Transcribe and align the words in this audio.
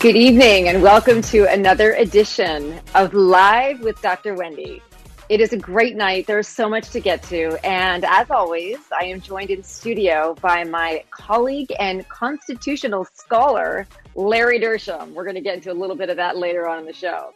Good 0.00 0.14
evening 0.14 0.68
and 0.68 0.80
welcome 0.80 1.20
to 1.22 1.52
another 1.52 1.94
edition 1.94 2.80
of 2.94 3.12
Live 3.14 3.80
with 3.80 4.00
Dr. 4.00 4.34
Wendy. 4.34 4.80
It 5.28 5.40
is 5.40 5.52
a 5.52 5.56
great 5.56 5.96
night. 5.96 6.28
There's 6.28 6.46
so 6.46 6.68
much 6.68 6.90
to 6.90 7.00
get 7.00 7.20
to. 7.24 7.58
And 7.66 8.04
as 8.04 8.30
always, 8.30 8.78
I 8.96 9.06
am 9.06 9.20
joined 9.20 9.50
in 9.50 9.64
studio 9.64 10.36
by 10.40 10.62
my 10.62 11.02
colleague 11.10 11.72
and 11.80 12.08
constitutional 12.08 13.08
scholar, 13.12 13.88
Larry 14.14 14.60
Dersham. 14.60 15.14
We're 15.14 15.24
going 15.24 15.34
to 15.34 15.40
get 15.40 15.56
into 15.56 15.72
a 15.72 15.74
little 15.74 15.96
bit 15.96 16.10
of 16.10 16.16
that 16.16 16.36
later 16.36 16.68
on 16.68 16.78
in 16.78 16.86
the 16.86 16.92
show. 16.92 17.34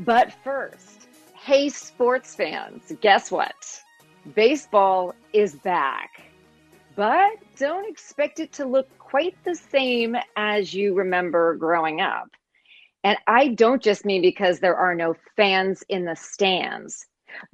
But 0.00 0.34
first, 0.44 1.08
hey, 1.32 1.70
sports 1.70 2.34
fans, 2.34 2.92
guess 3.00 3.30
what? 3.30 3.82
Baseball 4.34 5.14
is 5.32 5.54
back. 5.54 6.20
But 6.98 7.36
don't 7.56 7.88
expect 7.88 8.40
it 8.40 8.50
to 8.54 8.64
look 8.64 8.88
quite 8.98 9.36
the 9.44 9.54
same 9.54 10.16
as 10.36 10.74
you 10.74 10.94
remember 10.94 11.54
growing 11.54 12.00
up. 12.00 12.28
And 13.04 13.16
I 13.28 13.54
don't 13.54 13.80
just 13.80 14.04
mean 14.04 14.20
because 14.20 14.58
there 14.58 14.74
are 14.74 14.96
no 14.96 15.14
fans 15.36 15.84
in 15.88 16.04
the 16.04 16.16
stands. 16.16 17.06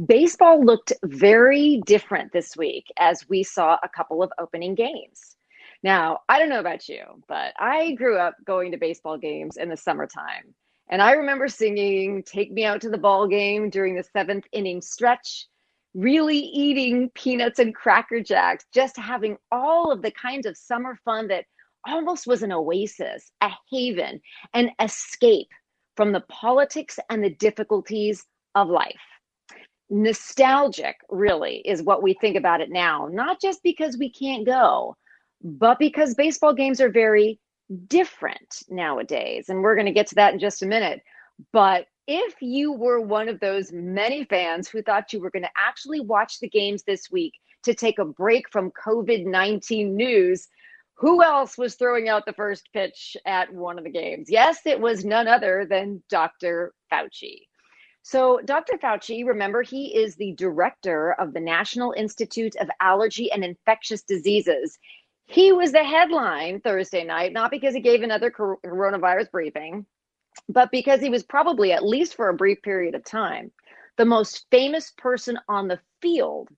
Baseball 0.07 0.65
looked 0.65 0.95
very 1.05 1.83
different 1.85 2.33
this 2.33 2.57
week 2.57 2.87
as 2.99 3.29
we 3.29 3.43
saw 3.43 3.77
a 3.83 3.89
couple 3.91 4.23
of 4.23 4.33
opening 4.39 4.75
games. 4.75 5.37
Now, 5.83 6.21
I 6.27 6.39
don't 6.39 6.49
know 6.49 6.61
about 6.61 6.89
you, 6.89 7.05
but 7.29 7.53
I 7.59 7.93
grew 7.93 8.17
up 8.17 8.37
going 8.47 8.71
to 8.73 8.79
baseball 8.79 9.19
games 9.19 9.59
in 9.59 9.69
the 9.69 9.77
summertime. 9.77 10.55
And 10.89 11.03
I 11.03 11.13
remember 11.13 11.49
singing 11.49 12.23
Take 12.23 12.51
Me 12.51 12.65
Out 12.65 12.81
to 12.81 12.89
the 12.89 12.97
Ball 12.97 13.29
Game 13.29 13.69
during 13.69 13.95
the 13.95 14.05
seventh 14.05 14.47
inning 14.53 14.81
stretch 14.81 15.49
really 15.95 16.39
eating 16.39 17.11
peanuts 17.15 17.59
and 17.59 17.75
cracker 17.75 18.21
jacks, 18.21 18.67
just 18.73 18.97
having 18.97 19.37
all 19.53 19.91
of 19.91 20.03
the 20.03 20.11
kinds 20.11 20.47
of 20.47 20.57
summer 20.57 20.99
fun 21.05 21.29
that 21.29 21.45
almost 21.87 22.27
was 22.27 22.43
an 22.43 22.53
oasis, 22.53 23.31
a 23.41 23.51
haven, 23.71 24.21
an 24.55 24.71
escape 24.81 25.49
from 25.97 26.13
the 26.13 26.25
politics 26.29 26.99
and 27.11 27.23
the 27.23 27.31
difficulties 27.31 28.25
of 28.55 28.69
life. 28.69 28.95
Nostalgic, 29.91 30.97
really, 31.09 31.57
is 31.65 31.83
what 31.83 32.03
we 32.03 32.15
think 32.15 32.37
about 32.37 32.61
it 32.61 32.71
now, 32.71 33.09
not 33.13 33.41
just 33.41 33.63
because 33.63 33.97
we 33.97 34.11
can't 34.11 34.47
go, 34.47 34.97
but 35.43 35.79
because 35.79 36.15
baseball 36.15 36.55
games 36.55 36.81
are 36.81 36.91
very 36.91 37.39
different 37.87 38.63
nowadays. 38.69 39.49
And 39.49 39.63
we're 39.63 39.77
going 39.77 39.87
to 39.87 39.93
get 39.93 40.07
to 40.09 40.15
that 40.17 40.33
in 40.33 40.41
just 40.41 40.63
a 40.63 40.67
minute. 40.67 41.03
But 41.53 41.87
if 42.07 42.35
you 42.41 42.73
were 42.73 43.01
one 43.01 43.29
of 43.29 43.41
those 43.41 43.73
many 43.73 44.25
fans 44.25 44.69
who 44.69 44.83
thought 44.83 45.13
you 45.13 45.21
were 45.21 45.31
going 45.31 45.43
to 45.43 45.51
actually 45.57 46.01
watch 46.01 46.41
the 46.41 46.49
games 46.49 46.83
this 46.83 47.11
week 47.11 47.35
to 47.63 47.75
take 47.75 47.99
a 47.99 48.05
break 48.05 48.51
from 48.51 48.71
COVID 48.73 49.25
19 49.27 49.97
news, 49.97 50.49
who 50.95 51.23
else 51.23 51.59
was 51.59 51.75
throwing 51.75 52.09
out 52.09 52.27
the 52.27 52.33
first 52.33 52.69
pitch 52.73 53.17
at 53.27 53.53
one 53.53 53.79
of 53.79 53.85
the 53.85 53.91
games? 53.91 54.31
Yes, 54.31 54.61
it 54.67 54.81
was 54.81 55.05
none 55.05 55.27
other 55.27 55.67
than 55.69 56.03
Dr. 56.09 56.73
Fauci. 56.93 57.43
So, 58.03 58.39
Dr. 58.45 58.77
Fauci, 58.77 59.27
remember, 59.27 59.63
he 59.63 59.97
is 59.97 60.15
the 60.15 60.35
director 60.35 61.15
of 61.15 61.33
the 61.33 61.41
National 61.41 61.93
Institute 61.93 62.55
of 62.61 62.69
Allergy 62.81 63.33
and 63.33 63.43
Infectious 63.43 64.03
Diseases. 64.03 64.79
He 65.25 65.53
was 65.53 65.73
the 65.73 65.83
headline 65.83 66.61
Thursday 66.61 67.03
night, 67.03 67.33
not 67.33 67.51
because 67.51 67.75
he 67.75 67.81
gave 67.81 68.03
another 68.03 68.31
coronavirus 68.31 69.31
briefing, 69.31 69.87
but 70.49 70.71
because 70.71 71.01
he 71.01 71.11
was 71.11 71.23
probably, 71.23 71.73
at 71.73 71.85
least 71.85 72.15
for 72.15 72.29
a 72.29 72.35
brief 72.35 72.61
period 72.63 72.95
of 72.95 73.05
time, 73.05 73.51
the 73.97 74.05
most 74.05 74.47
famous 74.51 74.93
person 74.97 75.39
on 75.49 75.69
the 75.69 75.81
field 76.01 76.49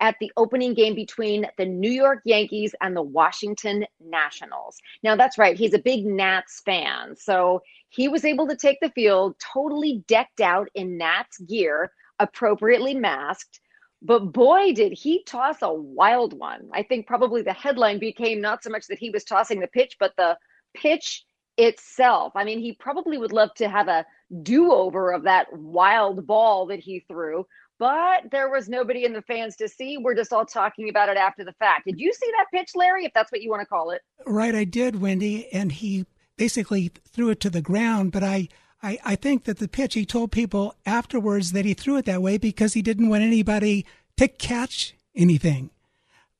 at 0.00 0.16
the 0.20 0.30
opening 0.36 0.74
game 0.74 0.94
between 0.94 1.46
the 1.56 1.64
New 1.64 1.90
York 1.90 2.20
Yankees 2.24 2.74
and 2.80 2.94
the 2.94 3.02
Washington 3.02 3.86
Nationals. 4.00 4.78
Now, 5.02 5.16
that's 5.16 5.38
right, 5.38 5.56
he's 5.56 5.74
a 5.74 5.78
big 5.78 6.04
Nats 6.04 6.60
fan. 6.64 7.16
So 7.16 7.62
he 7.88 8.08
was 8.08 8.24
able 8.24 8.46
to 8.48 8.56
take 8.56 8.78
the 8.80 8.90
field 8.90 9.36
totally 9.38 10.04
decked 10.06 10.40
out 10.40 10.68
in 10.74 10.98
Nats 10.98 11.38
gear, 11.38 11.92
appropriately 12.18 12.94
masked. 12.94 13.60
But 14.02 14.32
boy, 14.32 14.72
did 14.74 14.92
he 14.92 15.24
toss 15.24 15.62
a 15.62 15.72
wild 15.72 16.38
one. 16.38 16.68
I 16.72 16.82
think 16.82 17.06
probably 17.06 17.42
the 17.42 17.52
headline 17.52 17.98
became 17.98 18.40
not 18.40 18.62
so 18.62 18.70
much 18.70 18.86
that 18.88 18.98
he 18.98 19.10
was 19.10 19.24
tossing 19.24 19.60
the 19.60 19.66
pitch, 19.66 19.96
but 19.98 20.12
the 20.16 20.36
pitch 20.74 21.24
itself. 21.56 22.32
I 22.34 22.44
mean, 22.44 22.60
he 22.60 22.72
probably 22.72 23.18
would 23.18 23.32
love 23.32 23.54
to 23.54 23.68
have 23.68 23.88
a 23.88 24.04
do 24.42 24.72
over 24.72 25.12
of 25.12 25.22
that 25.24 25.52
wild 25.52 26.26
ball 26.26 26.66
that 26.66 26.80
he 26.80 27.04
threw, 27.08 27.46
but 27.78 28.30
there 28.30 28.50
was 28.50 28.68
nobody 28.68 29.04
in 29.04 29.12
the 29.12 29.22
fans 29.22 29.56
to 29.56 29.68
see. 29.68 29.98
We're 29.98 30.14
just 30.14 30.32
all 30.32 30.46
talking 30.46 30.88
about 30.88 31.08
it 31.08 31.16
after 31.16 31.44
the 31.44 31.52
fact. 31.54 31.86
Did 31.86 31.98
you 31.98 32.12
see 32.12 32.30
that 32.38 32.46
pitch, 32.52 32.70
Larry, 32.74 33.04
if 33.04 33.12
that's 33.14 33.30
what 33.30 33.42
you 33.42 33.50
want 33.50 33.60
to 33.60 33.66
call 33.66 33.90
it? 33.90 34.02
Right, 34.26 34.54
I 34.54 34.64
did, 34.64 35.00
Wendy. 35.00 35.52
And 35.52 35.72
he 35.72 36.06
basically 36.36 36.90
threw 37.08 37.30
it 37.30 37.40
to 37.40 37.50
the 37.50 37.62
ground, 37.62 38.12
but 38.12 38.22
I. 38.22 38.48
I, 38.82 38.98
I 39.04 39.16
think 39.16 39.44
that 39.44 39.58
the 39.58 39.68
pitch, 39.68 39.94
he 39.94 40.04
told 40.04 40.30
people 40.30 40.74
afterwards 40.84 41.52
that 41.52 41.64
he 41.64 41.72
threw 41.72 41.96
it 41.96 42.04
that 42.04 42.20
way 42.20 42.36
because 42.36 42.74
he 42.74 42.82
didn't 42.82 43.08
want 43.08 43.22
anybody 43.22 43.86
to 44.18 44.28
catch 44.28 44.94
anything. 45.14 45.70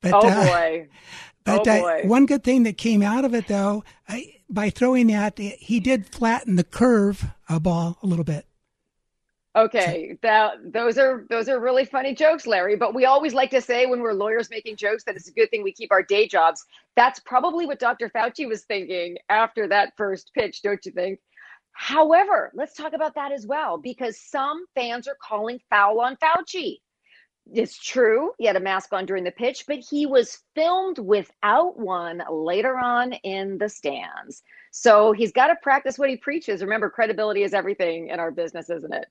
But, 0.02 0.12
oh, 0.12 0.28
uh, 0.28 0.46
boy. 0.46 0.88
But 1.44 1.60
oh, 1.60 1.80
boy. 1.80 2.02
Uh, 2.04 2.08
one 2.08 2.26
good 2.26 2.44
thing 2.44 2.64
that 2.64 2.76
came 2.76 3.02
out 3.02 3.24
of 3.24 3.32
it, 3.32 3.48
though, 3.48 3.84
I, 4.08 4.35
by 4.48 4.70
throwing 4.70 5.08
that, 5.08 5.38
he 5.38 5.80
did 5.80 6.06
flatten 6.06 6.56
the 6.56 6.64
curve 6.64 7.26
a 7.48 7.60
ball 7.60 7.98
a 8.02 8.06
little 8.06 8.24
bit. 8.24 8.46
Okay, 9.56 10.18
that 10.20 10.70
those 10.70 10.98
are 10.98 11.24
those 11.30 11.48
are 11.48 11.58
really 11.58 11.86
funny 11.86 12.14
jokes, 12.14 12.46
Larry. 12.46 12.76
But 12.76 12.94
we 12.94 13.06
always 13.06 13.32
like 13.32 13.50
to 13.52 13.62
say 13.62 13.86
when 13.86 14.00
we're 14.00 14.12
lawyers 14.12 14.50
making 14.50 14.76
jokes 14.76 15.04
that 15.04 15.16
it's 15.16 15.28
a 15.28 15.32
good 15.32 15.50
thing 15.50 15.62
we 15.62 15.72
keep 15.72 15.90
our 15.90 16.02
day 16.02 16.28
jobs. 16.28 16.62
That's 16.94 17.20
probably 17.20 17.64
what 17.64 17.78
Dr. 17.78 18.10
Fauci 18.10 18.46
was 18.46 18.64
thinking 18.64 19.16
after 19.30 19.66
that 19.68 19.94
first 19.96 20.30
pitch, 20.34 20.60
don't 20.60 20.84
you 20.84 20.92
think? 20.92 21.20
However, 21.72 22.50
let's 22.54 22.74
talk 22.74 22.92
about 22.92 23.14
that 23.14 23.32
as 23.32 23.46
well 23.46 23.78
because 23.78 24.20
some 24.20 24.66
fans 24.74 25.08
are 25.08 25.16
calling 25.22 25.58
foul 25.70 26.00
on 26.00 26.16
Fauci. 26.16 26.80
It's 27.52 27.78
true. 27.78 28.32
He 28.38 28.46
had 28.46 28.56
a 28.56 28.60
mask 28.60 28.92
on 28.92 29.06
during 29.06 29.24
the 29.24 29.30
pitch, 29.30 29.64
but 29.68 29.78
he 29.78 30.04
was 30.04 30.42
filmed 30.54 30.98
without 30.98 31.78
one 31.78 32.22
later 32.30 32.76
on 32.76 33.12
in 33.12 33.58
the 33.58 33.68
stands. 33.68 34.42
So 34.72 35.12
he's 35.12 35.32
got 35.32 35.48
to 35.48 35.56
practice 35.62 35.98
what 35.98 36.10
he 36.10 36.16
preaches. 36.16 36.60
Remember, 36.60 36.90
credibility 36.90 37.44
is 37.44 37.54
everything 37.54 38.08
in 38.08 38.18
our 38.18 38.32
business, 38.32 38.68
isn't 38.68 38.92
it? 38.92 39.06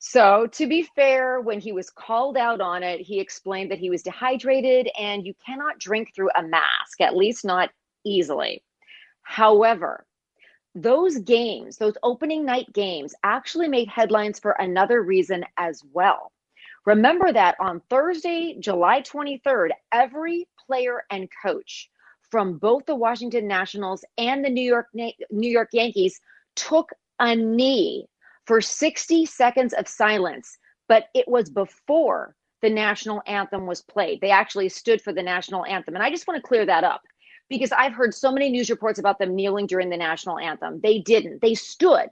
So, 0.00 0.46
to 0.52 0.68
be 0.68 0.84
fair, 0.94 1.40
when 1.40 1.60
he 1.60 1.72
was 1.72 1.90
called 1.90 2.36
out 2.36 2.60
on 2.60 2.82
it, 2.84 3.00
he 3.00 3.18
explained 3.20 3.70
that 3.70 3.80
he 3.80 3.90
was 3.90 4.02
dehydrated 4.02 4.88
and 4.98 5.26
you 5.26 5.34
cannot 5.44 5.78
drink 5.78 6.14
through 6.14 6.30
a 6.36 6.42
mask, 6.42 7.00
at 7.00 7.16
least 7.16 7.44
not 7.44 7.70
easily. 8.04 8.62
However, 9.22 10.06
those 10.74 11.18
games, 11.18 11.78
those 11.78 11.96
opening 12.02 12.44
night 12.44 12.72
games, 12.72 13.14
actually 13.24 13.68
made 13.68 13.88
headlines 13.88 14.38
for 14.38 14.52
another 14.52 15.02
reason 15.02 15.44
as 15.56 15.82
well. 15.92 16.32
Remember 16.88 17.30
that 17.30 17.54
on 17.60 17.82
Thursday, 17.90 18.56
July 18.58 19.02
23rd, 19.02 19.72
every 19.92 20.48
player 20.66 21.02
and 21.10 21.28
coach 21.44 21.90
from 22.30 22.56
both 22.56 22.86
the 22.86 22.94
Washington 22.94 23.46
Nationals 23.46 24.06
and 24.16 24.42
the 24.42 24.48
New 24.48 24.62
York 24.62 24.86
New 24.94 25.12
York 25.30 25.68
Yankees 25.74 26.18
took 26.56 26.88
a 27.20 27.36
knee 27.36 28.06
for 28.46 28.62
60 28.62 29.26
seconds 29.26 29.74
of 29.74 29.86
silence, 29.86 30.56
but 30.88 31.08
it 31.14 31.28
was 31.28 31.50
before 31.50 32.34
the 32.62 32.70
national 32.70 33.20
anthem 33.26 33.66
was 33.66 33.82
played. 33.82 34.22
They 34.22 34.30
actually 34.30 34.70
stood 34.70 35.02
for 35.02 35.12
the 35.12 35.22
national 35.22 35.66
anthem. 35.66 35.94
And 35.94 36.02
I 36.02 36.08
just 36.08 36.26
want 36.26 36.42
to 36.42 36.48
clear 36.48 36.64
that 36.64 36.84
up 36.84 37.02
because 37.50 37.70
I've 37.70 37.92
heard 37.92 38.14
so 38.14 38.32
many 38.32 38.48
news 38.48 38.70
reports 38.70 38.98
about 38.98 39.18
them 39.18 39.36
kneeling 39.36 39.66
during 39.66 39.90
the 39.90 39.98
national 39.98 40.38
anthem. 40.38 40.80
They 40.82 41.00
didn't. 41.00 41.42
They 41.42 41.54
stood 41.54 42.08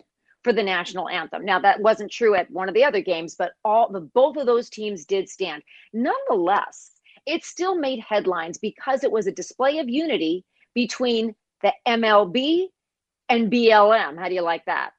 for 0.46 0.52
the 0.52 0.62
national 0.62 1.08
anthem. 1.08 1.44
Now 1.44 1.58
that 1.58 1.80
wasn't 1.80 2.12
true 2.12 2.36
at 2.36 2.48
one 2.52 2.68
of 2.68 2.74
the 2.76 2.84
other 2.84 3.00
games, 3.00 3.34
but 3.34 3.54
all 3.64 3.90
the 3.90 3.98
both 3.98 4.36
of 4.36 4.46
those 4.46 4.70
teams 4.70 5.04
did 5.04 5.28
stand. 5.28 5.60
Nonetheless, 5.92 6.92
it 7.26 7.44
still 7.44 7.74
made 7.74 7.98
headlines 7.98 8.56
because 8.56 9.02
it 9.02 9.10
was 9.10 9.26
a 9.26 9.32
display 9.32 9.78
of 9.78 9.88
unity 9.88 10.44
between 10.72 11.34
the 11.62 11.72
MLB 11.84 12.66
and 13.28 13.50
BLM. 13.50 14.16
How 14.16 14.28
do 14.28 14.36
you 14.36 14.42
like 14.42 14.64
that? 14.66 14.90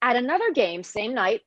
At 0.00 0.16
another 0.16 0.52
game, 0.54 0.82
same 0.82 1.12
night, 1.12 1.42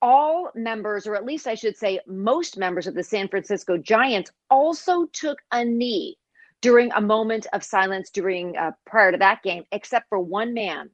all 0.00 0.52
members, 0.54 1.08
or 1.08 1.16
at 1.16 1.24
least 1.24 1.48
I 1.48 1.56
should 1.56 1.76
say, 1.76 1.98
most 2.06 2.56
members 2.56 2.86
of 2.86 2.94
the 2.94 3.02
San 3.02 3.26
Francisco 3.26 3.78
Giants 3.78 4.30
also 4.48 5.06
took 5.06 5.38
a 5.50 5.64
knee 5.64 6.18
during 6.60 6.92
a 6.92 7.00
moment 7.00 7.48
of 7.52 7.64
silence 7.64 8.10
during 8.10 8.56
uh, 8.56 8.70
prior 8.86 9.10
to 9.10 9.18
that 9.18 9.42
game, 9.42 9.64
except 9.72 10.08
for 10.08 10.20
one 10.20 10.54
man. 10.54 10.90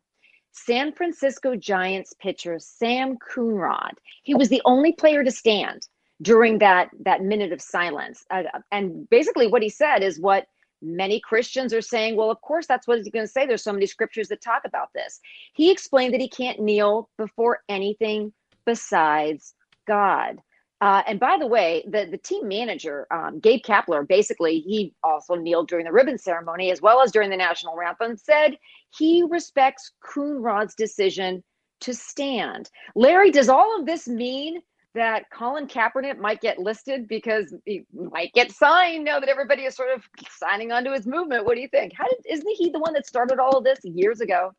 San 0.53 0.93
Francisco 0.93 1.57
Giants 1.57 2.15
pitcher 2.19 2.59
Sam 2.59 3.17
Coonrod. 3.19 3.93
He 4.23 4.35
was 4.35 4.49
the 4.49 4.63
only 4.65 4.93
player 4.93 5.25
to 5.25 5.31
stand 5.31 5.89
during 6.23 6.59
that 6.59 6.91
that 7.05 7.23
minute 7.23 7.53
of 7.53 7.61
silence. 7.61 8.25
Uh, 8.31 8.43
and 8.71 9.09
basically 9.11 9.47
what 9.47 9.63
he 9.63 9.69
said 9.69 10.03
is 10.03 10.21
what 10.21 10.47
many 10.83 11.21
Christians 11.21 11.73
are 11.75 11.83
saying, 11.83 12.17
well, 12.17 12.31
of 12.31 12.41
course 12.41 12.67
that's 12.67 12.87
what 12.87 12.99
he's 12.99 13.09
going 13.09 13.25
to 13.25 13.31
say. 13.31 13.47
There's 13.47 13.63
so 13.63 13.73
many 13.73 13.87
scriptures 13.87 14.29
that 14.29 14.41
talk 14.41 14.63
about 14.65 14.93
this. 14.95 15.21
He 15.55 15.71
explained 15.71 16.15
that 16.15 16.21
he 16.21 16.29
can't 16.29 16.61
kneel 16.61 17.09
before 17.17 17.61
anything 17.69 18.33
besides 18.65 19.55
God. 19.87 20.41
Uh, 20.81 21.03
and 21.07 21.21
by 21.21 21.37
the 21.39 21.47
way, 21.47 21.85
the, 21.87 22.09
the 22.11 22.17
team 22.17 22.49
manager, 22.49 23.07
um, 23.11 23.39
Gabe 23.39 23.63
Kapler, 23.63 24.07
basically, 24.07 24.61
he 24.61 24.95
also 25.03 25.35
kneeled 25.35 25.69
during 25.69 25.85
the 25.85 25.93
ribbon 25.93 26.17
ceremony 26.17 26.71
as 26.71 26.81
well 26.81 27.03
as 27.03 27.13
during 27.13 27.29
the 27.29 27.37
national 27.37 27.79
anthem, 27.81 28.17
said 28.17 28.57
he 28.97 29.23
respects 29.29 29.93
Coonrod's 30.03 30.75
decision 30.75 31.43
to 31.81 31.93
stand. 31.93 32.71
Larry, 32.95 33.31
does 33.31 33.49
all 33.49 33.79
of 33.79 33.85
this 33.85 34.09
mean 34.09 34.61
that 34.95 35.31
Colin 35.31 35.67
Kaepernick 35.67 36.19
might 36.19 36.41
get 36.41 36.59
listed 36.59 37.07
because 37.07 37.55
he 37.65 37.85
might 37.93 38.33
get 38.33 38.51
signed 38.51 39.05
now 39.05 39.21
that 39.21 39.29
everybody 39.29 39.65
is 39.65 39.77
sort 39.77 39.91
of 39.91 40.03
signing 40.31 40.73
onto 40.73 40.93
his 40.93 41.07
movement? 41.07 41.45
What 41.45 41.55
do 41.55 41.61
you 41.61 41.69
think? 41.69 41.93
How 41.95 42.05
did 42.05 42.19
isn't 42.29 42.57
he 42.57 42.71
the 42.71 42.81
one 42.81 42.95
that 42.95 43.07
started 43.07 43.39
all 43.39 43.59
of 43.59 43.65
this 43.65 43.79
years 43.85 44.21
ago? 44.21 44.53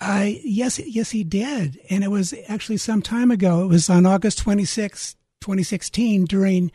Uh, 0.00 0.26
yes, 0.44 0.78
yes, 0.78 1.10
he 1.10 1.24
did, 1.24 1.80
and 1.90 2.04
it 2.04 2.08
was 2.08 2.32
actually 2.46 2.76
some 2.76 3.02
time 3.02 3.32
ago. 3.32 3.64
It 3.64 3.66
was 3.66 3.90
on 3.90 4.06
August 4.06 4.38
26, 4.38 5.16
2016, 5.40 6.24
during 6.24 6.70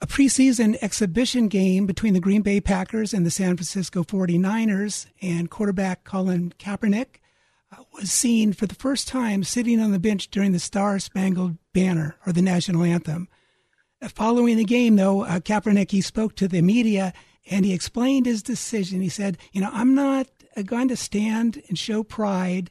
a 0.00 0.06
preseason 0.06 0.78
exhibition 0.80 1.48
game 1.48 1.86
between 1.86 2.14
the 2.14 2.20
Green 2.20 2.42
Bay 2.42 2.60
Packers 2.60 3.12
and 3.12 3.26
the 3.26 3.30
San 3.30 3.56
Francisco 3.56 4.02
49ers, 4.02 5.06
and 5.20 5.50
quarterback 5.50 6.04
Colin 6.04 6.54
Kaepernick 6.58 7.20
uh, 7.72 7.82
was 7.92 8.10
seen 8.10 8.52
for 8.52 8.66
the 8.66 8.74
first 8.74 9.08
time 9.08 9.44
sitting 9.44 9.78
on 9.78 9.92
the 9.92 9.98
bench 9.98 10.30
during 10.30 10.52
the 10.52 10.58
Star 10.58 10.98
Spangled 10.98 11.58
Banner 11.74 12.16
or 12.26 12.32
the 12.32 12.42
national 12.42 12.82
anthem. 12.82 13.28
Uh, 14.00 14.08
following 14.08 14.56
the 14.56 14.64
game, 14.64 14.96
though, 14.96 15.24
uh, 15.24 15.38
Kaepernick 15.40 15.90
he 15.90 16.00
spoke 16.00 16.34
to 16.36 16.48
the 16.48 16.62
media 16.62 17.12
and 17.50 17.66
he 17.66 17.74
explained 17.74 18.24
his 18.24 18.42
decision. 18.42 19.02
He 19.02 19.10
said, 19.10 19.36
"You 19.52 19.60
know, 19.60 19.70
I'm 19.72 19.94
not 19.94 20.28
uh, 20.56 20.62
going 20.62 20.88
to 20.88 20.96
stand 20.96 21.62
and 21.68 21.78
show 21.78 22.02
pride 22.02 22.70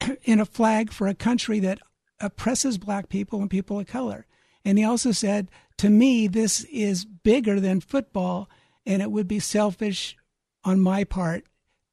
in 0.24 0.40
a 0.40 0.44
flag 0.44 0.92
for 0.92 1.06
a 1.06 1.14
country 1.14 1.60
that 1.60 1.78
oppresses 2.20 2.78
black 2.78 3.08
people 3.08 3.40
and 3.40 3.48
people 3.48 3.78
of 3.78 3.86
color." 3.86 4.26
And 4.64 4.78
he 4.78 4.84
also 4.84 5.12
said, 5.12 5.48
to 5.78 5.90
me, 5.90 6.26
this 6.26 6.64
is 6.64 7.04
bigger 7.04 7.60
than 7.60 7.80
football, 7.80 8.48
and 8.86 9.02
it 9.02 9.10
would 9.10 9.28
be 9.28 9.38
selfish 9.40 10.16
on 10.64 10.80
my 10.80 11.04
part 11.04 11.44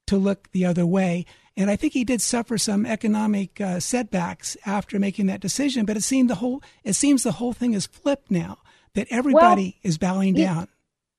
to 0.08 0.18
look 0.18 0.52
the 0.52 0.66
other 0.66 0.86
way. 0.86 1.26
And 1.58 1.70
I 1.70 1.76
think 1.76 1.94
he 1.94 2.04
did 2.04 2.22
suffer 2.22 2.58
some 2.58 2.86
economic 2.86 3.60
uh, 3.60 3.80
setbacks 3.80 4.56
after 4.66 5.00
making 5.00 5.26
that 5.28 5.42
decision. 5.42 5.86
But 5.86 5.98
it 5.98 6.04
seemed 6.04 6.30
the 6.30 6.36
whole 6.36 6.64
it 6.84 6.94
seems 6.94 7.24
the 7.24 7.34
whole 7.34 7.54
thing 7.54 7.74
is 7.74 7.88
flipped 7.88 8.32
now 8.32 8.60
that 8.94 9.08
everybody 9.10 9.78
well, 9.84 9.90
is 9.90 9.98
bowing 9.98 10.34
down. 10.34 10.68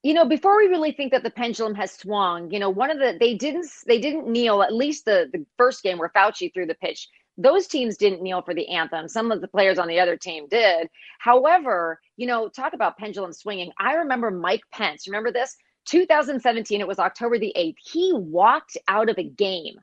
You 0.02 0.14
know, 0.14 0.25
before 0.25 0.56
we 0.56 0.66
really 0.66 0.93
think 0.93 1.12
that 1.12 1.22
the 1.22 1.31
pendulum 1.31 1.75
has 1.75 1.93
swung, 1.93 2.50
you 2.50 2.58
know, 2.58 2.70
one 2.70 2.90
of 2.90 2.99
the 2.99 3.16
they 3.19 3.34
didn't 3.34 3.66
they 3.87 3.99
didn't 3.99 4.26
kneel 4.26 4.62
at 4.62 4.75
least 4.75 5.04
the 5.04 5.28
the 5.32 5.44
first 5.58 5.82
game 5.82 5.99
where 5.99 6.10
Fauci 6.14 6.52
threw 6.52 6.66
the 6.66 6.75
pitch 6.75 7.08
those 7.38 7.67
teams 7.67 7.96
didn't 7.96 8.23
kneel 8.23 8.43
for 8.43 8.55
the 8.55 8.69
anthem. 8.69 9.08
Some 9.08 9.32
of 9.32 9.40
the 9.40 9.49
players 9.49 9.79
on 9.79 9.88
the 9.88 10.00
other 10.00 10.17
team 10.17 10.46
did. 10.49 10.88
However, 11.19 12.00
you 12.17 12.26
know, 12.26 12.49
talk 12.49 12.73
about 12.75 12.99
pendulum 12.99 13.32
swinging. 13.32 13.73
I 13.79 13.94
remember 13.94 14.31
Mike 14.31 14.62
Pence. 14.73 15.06
Remember 15.06 15.32
this? 15.32 15.56
2017, 15.87 16.81
it 16.81 16.87
was 16.87 16.99
October 16.99 17.38
the 17.38 17.52
8th. 17.56 17.75
He 17.79 18.12
walked 18.14 18.76
out 18.88 19.08
of 19.08 19.19
a 19.19 19.25
game 19.25 19.75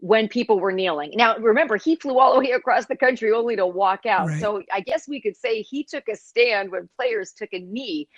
when 0.00 0.28
people 0.28 0.60
were 0.60 0.70
kneeling. 0.70 1.12
Now, 1.14 1.36
remember, 1.38 1.76
he 1.76 1.96
flew 1.96 2.18
all 2.18 2.34
the 2.34 2.40
way 2.40 2.52
across 2.52 2.86
the 2.86 2.96
country 2.96 3.32
only 3.32 3.56
to 3.56 3.66
walk 3.66 4.06
out. 4.06 4.28
Right. 4.28 4.40
So 4.40 4.62
I 4.72 4.80
guess 4.80 5.08
we 5.08 5.20
could 5.20 5.36
say 5.36 5.62
he 5.62 5.82
took 5.82 6.06
a 6.08 6.14
stand 6.14 6.70
when 6.70 6.88
players 6.96 7.32
took 7.32 7.48
a 7.52 7.58
knee. 7.58 8.08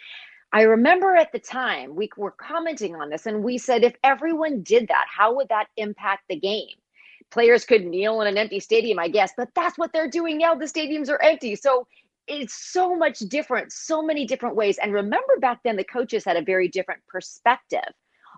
I 0.52 0.62
remember 0.62 1.14
at 1.14 1.32
the 1.32 1.38
time 1.38 1.94
we 1.94 2.10
were 2.16 2.32
commenting 2.32 2.96
on 2.96 3.08
this 3.08 3.26
and 3.26 3.42
we 3.42 3.56
said, 3.56 3.84
if 3.84 3.94
everyone 4.02 4.62
did 4.62 4.88
that, 4.88 5.06
how 5.08 5.36
would 5.36 5.48
that 5.48 5.68
impact 5.76 6.24
the 6.28 6.36
game? 6.36 6.76
Players 7.30 7.64
could 7.64 7.84
kneel 7.84 8.20
in 8.20 8.26
an 8.26 8.38
empty 8.38 8.60
stadium, 8.60 8.98
I 8.98 9.08
guess, 9.08 9.32
but 9.36 9.48
that's 9.54 9.78
what 9.78 9.92
they're 9.92 10.08
doing 10.08 10.38
now. 10.38 10.54
The 10.54 10.66
stadiums 10.66 11.08
are 11.08 11.20
empty. 11.22 11.56
So 11.56 11.86
it's 12.26 12.54
so 12.54 12.94
much 12.94 13.18
different, 13.20 13.72
so 13.72 14.02
many 14.02 14.26
different 14.26 14.56
ways. 14.56 14.78
And 14.78 14.92
remember 14.92 15.38
back 15.40 15.60
then, 15.64 15.76
the 15.76 15.84
coaches 15.84 16.24
had 16.24 16.36
a 16.36 16.42
very 16.42 16.68
different 16.68 17.00
perspective 17.08 17.94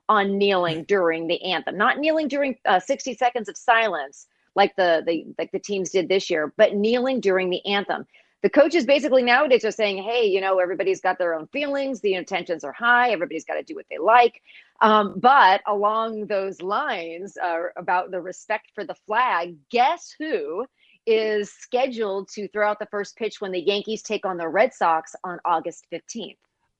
on 0.08 0.38
kneeling 0.38 0.84
during 0.84 1.26
the 1.26 1.42
anthem, 1.44 1.76
not 1.76 1.98
kneeling 1.98 2.28
during 2.28 2.56
uh, 2.64 2.80
60 2.80 3.14
seconds 3.14 3.48
of 3.48 3.56
silence 3.56 4.26
like 4.54 4.74
the, 4.76 5.02
the 5.06 5.24
like 5.38 5.50
the 5.52 5.58
teams 5.58 5.90
did 5.90 6.08
this 6.08 6.28
year, 6.28 6.52
but 6.56 6.74
kneeling 6.74 7.20
during 7.20 7.50
the 7.50 7.64
anthem 7.66 8.06
the 8.42 8.50
coaches 8.50 8.84
basically 8.84 9.22
nowadays 9.22 9.64
are 9.64 9.70
saying, 9.70 10.02
hey, 10.02 10.26
you 10.26 10.40
know, 10.40 10.58
everybody's 10.58 11.00
got 11.00 11.16
their 11.18 11.34
own 11.34 11.46
feelings, 11.48 12.00
the 12.00 12.14
intentions 12.14 12.64
are 12.64 12.72
high, 12.72 13.10
everybody's 13.10 13.44
got 13.44 13.54
to 13.54 13.62
do 13.62 13.74
what 13.74 13.86
they 13.88 13.98
like. 13.98 14.42
Um, 14.80 15.14
but 15.18 15.62
along 15.66 16.26
those 16.26 16.60
lines 16.60 17.36
uh, 17.36 17.62
about 17.76 18.10
the 18.10 18.20
respect 18.20 18.72
for 18.74 18.84
the 18.84 18.96
flag, 19.06 19.56
guess 19.70 20.14
who 20.18 20.66
is 21.06 21.52
scheduled 21.52 22.28
to 22.28 22.48
throw 22.48 22.68
out 22.68 22.80
the 22.80 22.86
first 22.86 23.16
pitch 23.16 23.40
when 23.40 23.52
the 23.52 23.60
Yankees 23.60 24.02
take 24.02 24.26
on 24.26 24.36
the 24.36 24.48
Red 24.48 24.74
Sox 24.74 25.14
on 25.22 25.38
August 25.44 25.86
15th? 25.92 26.36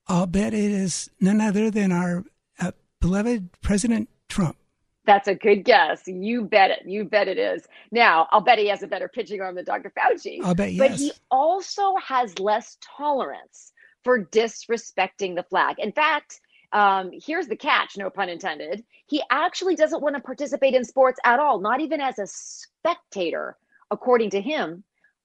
I'll 0.08 0.26
bet 0.26 0.52
it 0.52 0.72
is 0.72 1.10
none 1.20 1.40
other 1.40 1.70
than 1.70 1.92
our 1.92 2.24
uh, 2.60 2.72
beloved 3.00 3.50
President 3.60 4.08
Trump. 4.28 4.56
That's 5.04 5.28
a 5.28 5.34
good 5.34 5.64
guess. 5.64 6.02
You 6.06 6.44
bet 6.44 6.70
it. 6.70 6.82
You 6.86 7.04
bet 7.04 7.28
it 7.28 7.38
is. 7.38 7.66
Now, 7.90 8.28
I'll 8.30 8.40
bet 8.40 8.58
he 8.58 8.68
has 8.68 8.82
a 8.82 8.86
better 8.86 9.08
pitching 9.08 9.40
arm 9.40 9.56
than 9.56 9.64
Dr. 9.64 9.90
Fauci. 9.90 10.38
I'll 10.42 10.54
bet 10.54 10.72
yes. 10.72 10.88
But 10.88 10.98
he 10.98 11.12
also 11.30 11.96
has 11.96 12.38
less 12.38 12.78
tolerance 12.96 13.72
for 14.04 14.24
disrespecting 14.24 15.34
the 15.34 15.42
flag. 15.42 15.76
In 15.78 15.92
fact, 15.92 16.40
um, 16.72 17.10
here's 17.12 17.48
the 17.48 17.56
catch, 17.56 17.96
no 17.96 18.10
pun 18.10 18.28
intended. 18.28 18.84
He 19.06 19.22
actually 19.30 19.76
doesn't 19.76 20.02
want 20.02 20.16
to 20.16 20.22
participate 20.22 20.74
in 20.74 20.84
sports 20.84 21.20
at 21.24 21.38
all, 21.38 21.60
not 21.60 21.80
even 21.80 22.00
as 22.00 22.18
a 22.18 22.26
spectator, 22.26 23.56
according 23.90 24.30
to 24.30 24.40
him, 24.40 24.84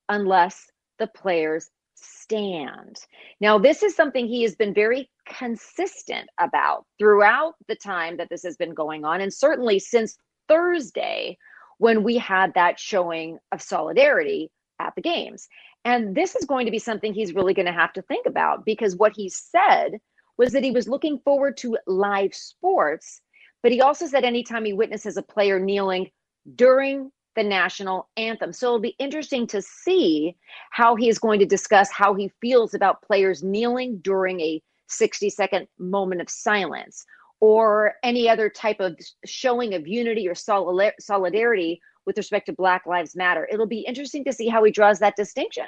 unless 0.10 0.70
the 1.00 1.08
players 1.08 1.70
stand. 1.98 3.00
Now, 3.40 3.58
this 3.58 3.84
is 3.84 3.96
something 3.96 4.28
he 4.28 4.44
has 4.44 4.56
been 4.56 4.74
very 4.74 5.10
consistent 5.26 6.30
about 6.40 6.86
throughout 7.00 7.56
the 7.68 7.76
time 7.76 8.18
that 8.18 8.30
this 8.30 8.44
has 8.44 8.58
been 8.58 8.74
going 8.74 9.06
on, 9.06 9.22
and 9.22 9.34
certainly 9.34 9.80
since 9.80 10.18
Thursday 10.48 11.38
when 11.78 12.04
we 12.04 12.18
had 12.18 12.54
that 12.54 12.80
showing 12.80 13.38
of 13.52 13.62
solidarity 13.62 14.50
at 14.80 14.94
the 14.95 15.02
games. 15.02 15.48
And 15.86 16.16
this 16.16 16.36
is 16.36 16.45
going 16.45 16.66
to 16.66 16.71
be 16.71 16.80
something 16.80 17.14
he's 17.14 17.36
really 17.36 17.54
going 17.54 17.68
to 17.68 17.71
have 17.71 17.94
to 17.94 18.02
think 18.04 18.26
about 18.26 18.66
because 18.66 18.95
what 18.95 19.14
he 19.16 19.30
said 19.30 20.00
was 20.38 20.52
that 20.52 20.64
he 20.64 20.71
was 20.71 20.88
looking 20.88 21.19
forward 21.19 21.57
to 21.57 21.78
live 21.88 22.33
sports, 22.33 23.21
but 23.64 23.71
he 23.71 23.81
also 23.81 24.06
said 24.06 24.24
anytime 24.24 24.66
he 24.66 24.74
witnesses 24.74 25.18
a 25.18 25.24
player 25.24 25.60
kneeling 25.60 26.10
during 26.56 27.12
the 27.38 27.44
national 27.44 28.10
anthem. 28.18 28.52
So 28.52 28.66
it'll 28.66 28.80
be 28.80 28.96
interesting 28.98 29.46
to 29.48 29.62
see 29.62 30.36
how 30.72 30.96
he 30.96 31.08
is 31.08 31.20
going 31.20 31.40
to 31.40 31.46
discuss 31.46 31.90
how 31.92 32.16
he 32.16 32.32
feels 32.42 32.74
about 32.74 33.04
players 33.04 33.44
kneeling 33.44 34.00
during 34.00 34.42
a 34.42 34.62
60 34.88 35.30
second 35.30 35.68
moment 35.78 36.20
of 36.20 36.30
silence 36.30 37.06
or 37.40 37.94
any 38.04 38.28
other 38.28 38.50
type 38.50 38.80
of 38.80 38.98
showing 39.24 39.76
of 39.76 39.88
unity 39.88 40.28
or 40.28 40.34
solidarity 40.34 41.80
with 42.08 42.18
respect 42.18 42.48
to 42.48 42.54
Black 42.54 42.88
Lives 42.88 43.16
Matter. 43.16 43.48
It'll 43.52 43.68
be 43.68 43.82
interesting 43.82 44.26
to 44.26 44.34
see 44.34 44.48
how 44.48 44.64
he 44.64 44.72
draws 44.72 44.98
that 45.00 45.16
distinction. 45.16 45.68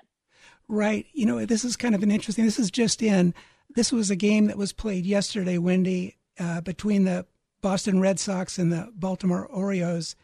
Right. 0.68 1.06
You 1.14 1.28
know, 1.28 1.46
this 1.46 1.64
is 1.64 1.78
kind 1.78 1.94
of 1.94 2.02
an 2.02 2.10
interesting, 2.10 2.46
this 2.46 2.58
is 2.58 2.72
just 2.72 3.04
in, 3.04 3.36
this 3.76 3.92
was 3.92 4.10
a 4.10 4.16
game 4.16 4.48
that 4.48 4.58
was 4.58 4.74
played 4.74 5.06
yesterday, 5.06 5.60
Wendy, 5.60 6.18
uh, 6.40 6.62
between 6.62 7.04
the 7.04 7.28
Boston 7.62 8.00
Red 8.00 8.20
Sox 8.20 8.58
and 8.58 8.72
the 8.72 8.90
Baltimore 8.96 9.46
Orioles. 9.46 10.16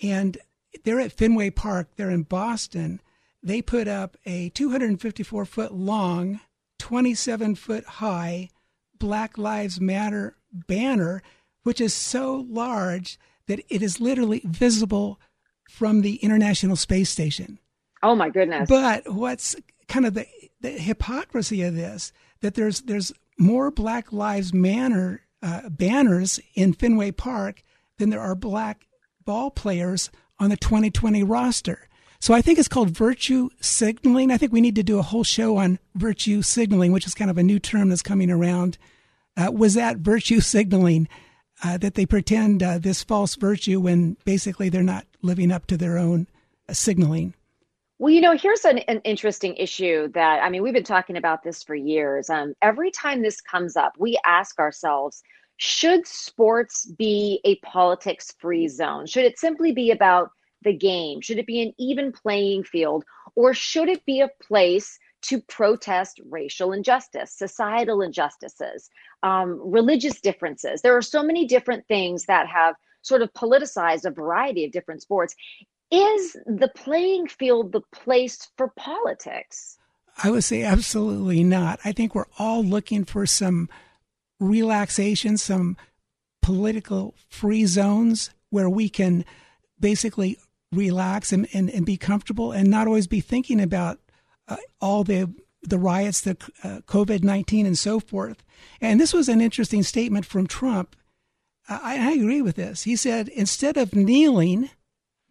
And 0.00 0.38
they're 0.84 1.00
at 1.00 1.12
Fenway 1.12 1.50
Park, 1.50 1.88
they're 1.96 2.10
in 2.10 2.22
Boston. 2.22 3.00
They 3.42 3.62
put 3.62 3.86
up 3.88 4.16
a 4.26 4.50
254 4.50 5.44
foot 5.44 5.72
long, 5.72 6.40
27 6.78 7.54
foot 7.54 7.84
high 7.84 8.50
Black 8.98 9.38
Lives 9.38 9.80
Matter 9.80 10.36
banner, 10.52 11.22
which 11.62 11.80
is 11.80 11.94
so 11.94 12.46
large 12.48 13.18
that 13.46 13.60
it 13.68 13.82
is 13.82 14.00
literally 14.00 14.42
visible 14.44 15.20
from 15.68 16.02
the 16.02 16.16
International 16.16 16.76
Space 16.76 17.10
Station. 17.10 17.58
Oh 18.02 18.14
my 18.14 18.30
goodness. 18.30 18.68
But 18.68 19.12
what's 19.12 19.56
kind 19.88 20.06
of 20.06 20.14
the, 20.14 20.26
the 20.60 20.70
hypocrisy 20.70 21.62
of 21.62 21.74
this 21.74 22.12
that 22.40 22.54
there's 22.54 22.82
there's 22.82 23.12
more 23.38 23.70
Black 23.70 24.12
Lives 24.12 24.52
Matter 24.52 25.22
uh, 25.42 25.68
banners 25.68 26.40
in 26.54 26.72
Fenway 26.72 27.12
Park 27.12 27.62
than 27.98 28.10
there 28.10 28.20
are 28.20 28.34
black 28.34 28.86
ball 29.24 29.50
players 29.50 30.10
on 30.38 30.50
the 30.50 30.56
2020 30.56 31.22
roster. 31.22 31.88
So 32.20 32.34
I 32.34 32.42
think 32.42 32.58
it's 32.58 32.68
called 32.68 32.90
virtue 32.90 33.50
signaling. 33.60 34.30
I 34.30 34.36
think 34.36 34.52
we 34.52 34.60
need 34.60 34.74
to 34.76 34.82
do 34.82 34.98
a 34.98 35.02
whole 35.02 35.24
show 35.24 35.58
on 35.58 35.78
virtue 35.94 36.42
signaling, 36.42 36.92
which 36.92 37.06
is 37.06 37.14
kind 37.14 37.30
of 37.30 37.38
a 37.38 37.42
new 37.42 37.58
term 37.58 37.88
that's 37.88 38.02
coming 38.02 38.30
around. 38.30 38.78
Uh, 39.36 39.50
was 39.52 39.74
that 39.74 39.98
virtue 39.98 40.40
signaling 40.40 41.08
uh, 41.64 41.78
that 41.78 41.94
they 41.94 42.06
pretend 42.06 42.62
uh, 42.62 42.78
this 42.78 43.02
false 43.02 43.34
virtue 43.34 43.80
when 43.80 44.16
basically 44.24 44.68
they're 44.68 44.82
not 44.82 45.06
living 45.22 45.50
up 45.50 45.66
to 45.66 45.76
their 45.76 45.98
own 45.98 46.26
uh, 46.68 46.72
signaling. 46.72 47.34
Well, 47.98 48.12
you 48.12 48.20
know, 48.20 48.36
here's 48.36 48.64
an, 48.66 48.78
an 48.78 49.00
interesting 49.04 49.56
issue 49.56 50.08
that 50.08 50.42
I 50.42 50.50
mean, 50.50 50.62
we've 50.62 50.74
been 50.74 50.84
talking 50.84 51.16
about 51.16 51.42
this 51.42 51.62
for 51.62 51.74
years. 51.74 52.28
Um, 52.28 52.54
every 52.60 52.90
time 52.90 53.22
this 53.22 53.40
comes 53.40 53.74
up, 53.74 53.94
we 53.98 54.18
ask 54.24 54.58
ourselves, 54.58 55.22
should 55.56 56.06
sports 56.06 56.86
be 56.86 57.40
a 57.44 57.56
politics 57.56 58.34
free 58.38 58.68
zone? 58.68 59.06
Should 59.06 59.24
it 59.24 59.38
simply 59.38 59.72
be 59.72 59.90
about 59.90 60.30
the 60.62 60.72
game? 60.72 61.20
Should 61.20 61.38
it 61.38 61.46
be 61.46 61.62
an 61.62 61.72
even 61.78 62.12
playing 62.12 62.64
field? 62.64 63.04
Or 63.34 63.54
should 63.54 63.88
it 63.88 64.04
be 64.04 64.20
a 64.20 64.30
place 64.42 64.98
to 65.22 65.40
protest 65.42 66.20
racial 66.28 66.72
injustice, 66.72 67.32
societal 67.32 68.02
injustices, 68.02 68.90
um, 69.22 69.60
religious 69.62 70.20
differences? 70.20 70.82
There 70.82 70.96
are 70.96 71.02
so 71.02 71.22
many 71.22 71.46
different 71.46 71.86
things 71.88 72.26
that 72.26 72.46
have 72.48 72.74
sort 73.02 73.22
of 73.22 73.32
politicized 73.32 74.04
a 74.04 74.10
variety 74.10 74.64
of 74.64 74.72
different 74.72 75.02
sports. 75.02 75.34
Is 75.90 76.36
the 76.46 76.70
playing 76.74 77.28
field 77.28 77.72
the 77.72 77.82
place 77.92 78.48
for 78.56 78.72
politics? 78.76 79.78
I 80.22 80.30
would 80.30 80.44
say 80.44 80.62
absolutely 80.62 81.44
not. 81.44 81.78
I 81.84 81.92
think 81.92 82.14
we're 82.14 82.24
all 82.38 82.64
looking 82.64 83.04
for 83.04 83.26
some 83.26 83.68
relaxation, 84.40 85.36
some 85.36 85.76
political 86.42 87.14
free 87.28 87.66
zones 87.66 88.30
where 88.50 88.70
we 88.70 88.88
can 88.88 89.24
basically 89.78 90.38
relax 90.72 91.32
and, 91.32 91.48
and, 91.52 91.70
and 91.70 91.86
be 91.86 91.96
comfortable 91.96 92.52
and 92.52 92.70
not 92.70 92.86
always 92.86 93.06
be 93.06 93.20
thinking 93.20 93.60
about 93.60 93.98
uh, 94.48 94.56
all 94.80 95.04
the 95.04 95.32
the 95.62 95.78
riots, 95.78 96.20
the 96.20 96.36
uh, 96.62 96.80
COVID 96.86 97.24
19, 97.24 97.66
and 97.66 97.76
so 97.76 97.98
forth. 97.98 98.44
And 98.80 99.00
this 99.00 99.12
was 99.12 99.28
an 99.28 99.40
interesting 99.40 99.82
statement 99.82 100.24
from 100.24 100.46
Trump. 100.46 100.94
I, 101.68 101.98
I 101.98 102.12
agree 102.12 102.42
with 102.42 102.56
this. 102.56 102.84
He 102.84 102.94
said, 102.94 103.28
instead 103.28 103.76
of 103.76 103.94
kneeling, 103.94 104.70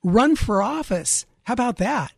run 0.03 0.35
for 0.35 0.61
office. 0.61 1.25
How 1.43 1.53
about 1.53 1.77
that? 1.77 2.11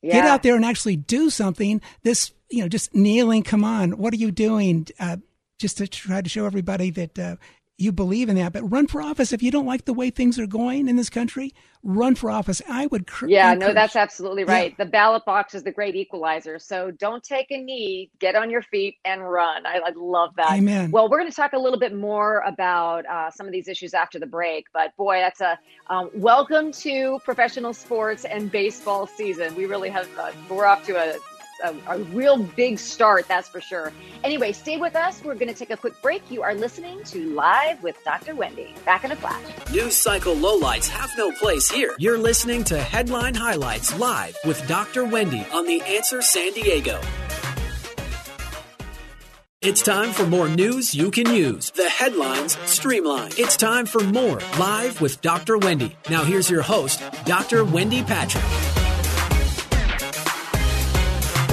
Yeah. 0.00 0.14
Get 0.14 0.24
out 0.26 0.42
there 0.42 0.56
and 0.56 0.64
actually 0.64 0.96
do 0.96 1.30
something. 1.30 1.80
This, 2.02 2.32
you 2.50 2.62
know, 2.62 2.68
just 2.68 2.94
kneeling, 2.94 3.42
come 3.42 3.64
on, 3.64 3.92
what 3.92 4.12
are 4.12 4.18
you 4.18 4.30
doing? 4.30 4.86
Uh, 4.98 5.18
just 5.58 5.78
to 5.78 5.86
try 5.86 6.20
to 6.20 6.28
show 6.28 6.46
everybody 6.46 6.90
that 6.90 7.18
uh, 7.18 7.36
you 7.76 7.92
believe 7.92 8.28
in 8.28 8.36
that. 8.36 8.52
But 8.52 8.70
run 8.70 8.86
for 8.86 9.02
office 9.02 9.32
if 9.32 9.42
you 9.42 9.50
don't 9.50 9.66
like 9.66 9.84
the 9.84 9.92
way 9.92 10.10
things 10.10 10.38
are 10.38 10.46
going 10.46 10.88
in 10.88 10.96
this 10.96 11.10
country. 11.10 11.52
Run 11.82 12.14
for 12.14 12.30
office. 12.30 12.62
I 12.68 12.86
would. 12.86 13.06
Cr- 13.06 13.26
yeah, 13.26 13.52
encourage. 13.52 13.68
no, 13.68 13.74
that's 13.74 13.96
absolutely 13.96 14.44
right. 14.44 14.74
Yeah. 14.78 14.84
The 14.84 14.90
ballot 14.90 15.24
box 15.26 15.54
is 15.54 15.64
the 15.64 15.72
great 15.72 15.94
equalizer. 15.96 16.58
So 16.58 16.90
don't 16.90 17.22
take 17.22 17.50
a 17.50 17.58
knee. 17.58 18.10
Get 18.20 18.36
on 18.36 18.48
your 18.48 18.62
feet 18.62 18.96
and 19.04 19.28
run. 19.28 19.66
I, 19.66 19.80
I 19.84 19.92
love 19.94 20.30
that. 20.36 20.52
Amen. 20.52 20.90
Well, 20.90 21.10
we're 21.10 21.18
going 21.18 21.30
to 21.30 21.36
talk 21.36 21.52
a 21.52 21.58
little 21.58 21.78
bit 21.78 21.94
more 21.94 22.38
about 22.46 23.04
uh, 23.06 23.30
some 23.30 23.46
of 23.46 23.52
these 23.52 23.68
issues 23.68 23.92
after 23.92 24.18
the 24.18 24.26
break. 24.26 24.66
But 24.72 24.96
boy, 24.96 25.18
that's 25.18 25.42
a 25.42 25.58
um, 25.88 26.10
welcome 26.14 26.72
to 26.72 27.18
professional 27.24 27.74
sports 27.74 28.24
and 28.24 28.50
baseball 28.50 29.06
season. 29.06 29.54
We 29.54 29.66
really 29.66 29.90
have. 29.90 30.08
Uh, 30.16 30.32
we're 30.48 30.64
off 30.64 30.86
to 30.86 30.96
a 30.96 31.18
a, 31.62 31.74
a, 31.88 31.98
real 32.04 32.38
big 32.38 32.78
start, 32.78 33.26
that's 33.28 33.48
for 33.48 33.60
sure. 33.60 33.92
Anyway, 34.22 34.52
stay 34.52 34.76
with 34.76 34.96
us. 34.96 35.22
We're 35.22 35.34
going 35.34 35.48
to 35.48 35.54
take 35.54 35.70
a 35.70 35.76
quick 35.76 36.00
break. 36.02 36.22
You 36.30 36.42
are 36.42 36.54
listening 36.54 37.02
to 37.04 37.30
Live 37.30 37.82
with 37.82 37.96
Dr. 38.04 38.34
Wendy. 38.34 38.74
Back 38.84 39.04
in 39.04 39.12
a 39.12 39.16
flash. 39.16 39.42
News 39.70 39.96
cycle 39.96 40.34
lowlights 40.34 40.88
have 40.88 41.10
no 41.16 41.30
place 41.32 41.70
here. 41.70 41.94
You're 41.98 42.18
listening 42.18 42.64
to 42.64 42.78
Headline 42.78 43.34
Highlights 43.34 43.96
live 43.98 44.36
with 44.44 44.66
Dr. 44.66 45.04
Wendy 45.04 45.46
on 45.52 45.66
The 45.66 45.80
Answer 45.82 46.22
San 46.22 46.52
Diego. 46.52 47.00
It's 49.64 49.80
time 49.80 50.12
for 50.12 50.26
more 50.26 50.46
news 50.46 50.94
you 50.94 51.10
can 51.10 51.34
use. 51.34 51.70
The 51.70 51.88
headlines 51.88 52.58
streamlined. 52.66 53.38
It's 53.38 53.56
time 53.56 53.86
for 53.86 54.00
more 54.00 54.38
Live 54.58 55.00
with 55.00 55.22
Dr. 55.22 55.56
Wendy. 55.56 55.96
Now, 56.10 56.22
here's 56.22 56.50
your 56.50 56.60
host, 56.60 57.02
Dr. 57.24 57.64
Wendy 57.64 58.02
Patrick. 58.02 58.83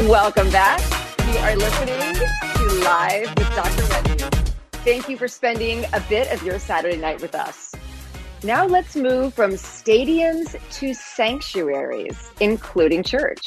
Welcome 0.09 0.49
back. 0.49 0.81
You 1.27 1.37
are 1.37 1.55
listening 1.55 2.15
to 2.15 2.79
Live 2.83 3.29
with 3.37 3.55
Dr. 3.55 3.87
Wendy. 3.87 4.23
Thank 4.83 5.07
you 5.07 5.15
for 5.15 5.27
spending 5.27 5.85
a 5.93 6.03
bit 6.09 6.31
of 6.33 6.41
your 6.41 6.57
Saturday 6.57 6.97
night 6.97 7.21
with 7.21 7.35
us. 7.35 7.71
Now 8.43 8.65
let's 8.65 8.95
move 8.95 9.35
from 9.35 9.51
stadiums 9.51 10.59
to 10.79 10.95
sanctuaries, 10.95 12.31
including 12.39 13.03
church. 13.03 13.45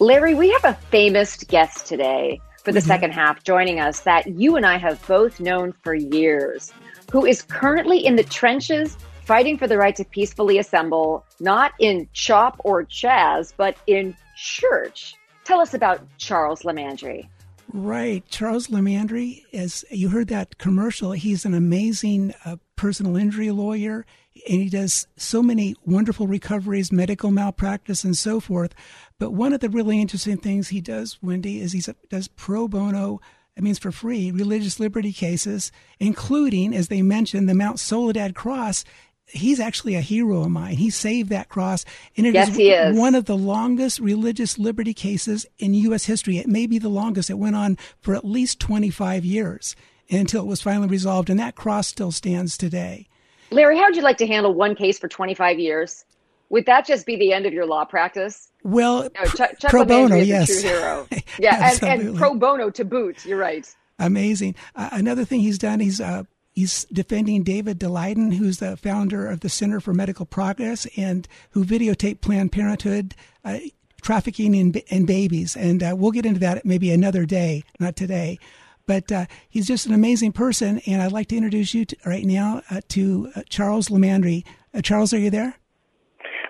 Larry, 0.00 0.34
we 0.34 0.50
have 0.50 0.64
a 0.64 0.74
famous 0.90 1.36
guest 1.44 1.86
today 1.86 2.40
for 2.64 2.72
the 2.72 2.80
mm-hmm. 2.80 2.88
second 2.88 3.12
half 3.12 3.44
joining 3.44 3.78
us 3.78 4.00
that 4.00 4.26
you 4.26 4.56
and 4.56 4.66
I 4.66 4.78
have 4.78 5.06
both 5.06 5.38
known 5.38 5.72
for 5.84 5.94
years, 5.94 6.72
who 7.12 7.24
is 7.24 7.42
currently 7.42 8.04
in 8.04 8.16
the 8.16 8.24
trenches 8.24 8.98
fighting 9.24 9.56
for 9.56 9.68
the 9.68 9.78
right 9.78 9.94
to 9.94 10.04
peacefully 10.04 10.58
assemble, 10.58 11.24
not 11.38 11.72
in 11.78 12.08
chop 12.12 12.60
or 12.64 12.84
chaz, 12.84 13.52
but 13.56 13.76
in 13.86 14.16
church. 14.36 15.14
Tell 15.46 15.60
us 15.60 15.74
about 15.74 16.00
Charles 16.18 16.62
LiMandri. 16.62 17.28
Right. 17.72 18.26
Charles 18.28 18.66
LiMandri, 18.66 19.44
as 19.52 19.84
you 19.92 20.08
heard 20.08 20.26
that 20.26 20.58
commercial, 20.58 21.12
he's 21.12 21.44
an 21.44 21.54
amazing 21.54 22.34
uh, 22.44 22.56
personal 22.74 23.16
injury 23.16 23.52
lawyer 23.52 24.04
and 24.48 24.60
he 24.60 24.68
does 24.68 25.06
so 25.16 25.44
many 25.44 25.76
wonderful 25.84 26.26
recoveries, 26.26 26.90
medical 26.90 27.30
malpractice, 27.30 28.02
and 28.02 28.18
so 28.18 28.40
forth. 28.40 28.74
But 29.20 29.34
one 29.34 29.52
of 29.52 29.60
the 29.60 29.70
really 29.70 30.00
interesting 30.00 30.36
things 30.36 30.68
he 30.68 30.80
does, 30.80 31.16
Wendy, 31.22 31.60
is 31.60 31.70
he 31.70 31.82
does 32.10 32.26
pro 32.26 32.66
bono, 32.66 33.20
it 33.56 33.62
means 33.62 33.78
for 33.78 33.92
free, 33.92 34.32
religious 34.32 34.80
liberty 34.80 35.12
cases, 35.12 35.70
including, 36.00 36.74
as 36.74 36.88
they 36.88 37.02
mentioned, 37.02 37.48
the 37.48 37.54
Mount 37.54 37.78
Soledad 37.78 38.34
Cross 38.34 38.84
he's 39.26 39.60
actually 39.60 39.94
a 39.94 40.00
hero 40.00 40.42
of 40.42 40.50
mine. 40.50 40.76
He 40.76 40.90
saved 40.90 41.30
that 41.30 41.48
cross, 41.48 41.84
and 42.16 42.26
it 42.26 42.34
yes, 42.34 42.50
is, 42.50 42.58
is, 42.58 42.98
one 42.98 43.14
of 43.14 43.24
the 43.24 43.36
longest 43.36 44.00
religious 44.00 44.58
liberty 44.58 44.94
cases 44.94 45.46
in 45.58 45.74
U.S. 45.74 46.04
history. 46.04 46.38
It 46.38 46.46
may 46.46 46.66
be 46.66 46.78
the 46.78 46.88
longest. 46.88 47.30
It 47.30 47.38
went 47.38 47.56
on 47.56 47.76
for 48.00 48.14
at 48.14 48.24
least 48.24 48.60
25 48.60 49.24
years 49.24 49.76
until 50.10 50.42
it 50.42 50.46
was 50.46 50.62
finally 50.62 50.88
resolved, 50.88 51.30
and 51.30 51.38
that 51.40 51.56
cross 51.56 51.88
still 51.88 52.12
stands 52.12 52.56
today. 52.56 53.08
Larry, 53.50 53.76
how 53.76 53.86
would 53.86 53.96
you 53.96 54.02
like 54.02 54.18
to 54.18 54.26
handle 54.26 54.54
one 54.54 54.74
case 54.74 54.98
for 54.98 55.08
25 55.08 55.58
years? 55.58 56.04
Would 56.48 56.66
that 56.66 56.86
just 56.86 57.06
be 57.06 57.16
the 57.16 57.32
end 57.32 57.46
of 57.46 57.52
your 57.52 57.66
law 57.66 57.84
practice? 57.84 58.50
Well, 58.62 59.08
no, 59.14 59.24
Chuck, 59.24 59.58
Chuck 59.58 59.70
pro 59.70 59.84
bono, 59.84 60.16
yes. 60.16 60.46
true 60.46 60.70
hero. 60.70 61.08
Yeah, 61.38 61.72
and, 61.82 62.00
and, 62.00 62.16
pro 62.16 62.34
bono 62.34 62.70
to 62.70 62.84
boot. 62.84 63.26
You're 63.26 63.38
right. 63.38 63.68
Amazing. 63.98 64.54
Uh, 64.74 64.88
another 64.92 65.24
thing 65.26 65.40
he's 65.40 65.58
done, 65.58 65.80
he's 65.80 66.00
uh, 66.00 66.22
He's 66.56 66.86
defending 66.86 67.42
David 67.42 67.78
Daleiden, 67.78 68.32
who's 68.32 68.60
the 68.60 68.78
founder 68.78 69.26
of 69.26 69.40
the 69.40 69.50
Center 69.50 69.78
for 69.78 69.92
Medical 69.92 70.24
Progress 70.24 70.86
and 70.96 71.28
who 71.50 71.66
videotaped 71.66 72.22
Planned 72.22 72.50
Parenthood 72.50 73.14
uh, 73.44 73.58
trafficking 74.00 74.54
in, 74.54 74.72
in 74.88 75.04
babies. 75.04 75.54
And 75.54 75.82
uh, 75.82 75.94
we'll 75.98 76.12
get 76.12 76.24
into 76.24 76.40
that 76.40 76.64
maybe 76.64 76.90
another 76.90 77.26
day, 77.26 77.62
not 77.78 77.94
today. 77.94 78.38
But 78.86 79.12
uh, 79.12 79.26
he's 79.50 79.66
just 79.66 79.84
an 79.84 79.92
amazing 79.92 80.32
person. 80.32 80.80
And 80.86 81.02
I'd 81.02 81.12
like 81.12 81.28
to 81.28 81.36
introduce 81.36 81.74
you 81.74 81.84
to, 81.84 81.96
right 82.06 82.24
now 82.24 82.62
uh, 82.70 82.80
to 82.88 83.30
uh, 83.36 83.42
Charles 83.50 83.90
LiMandri. 83.90 84.46
Uh, 84.72 84.80
Charles, 84.80 85.12
are 85.12 85.18
you 85.18 85.28
there? 85.28 85.56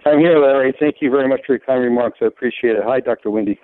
I'm 0.05 0.21
here, 0.21 0.39
Larry. 0.39 0.73
Thank 0.79 0.99
you 1.01 1.11
very 1.11 1.27
much 1.27 1.41
for 1.45 1.55
your 1.55 1.61
kind 1.67 1.83
remarks. 1.83 2.19
I 2.23 2.27
appreciate 2.27 2.77
it. 2.77 2.83
Hi, 2.85 3.01
Dr. 3.01 3.31
Wendy. 3.31 3.59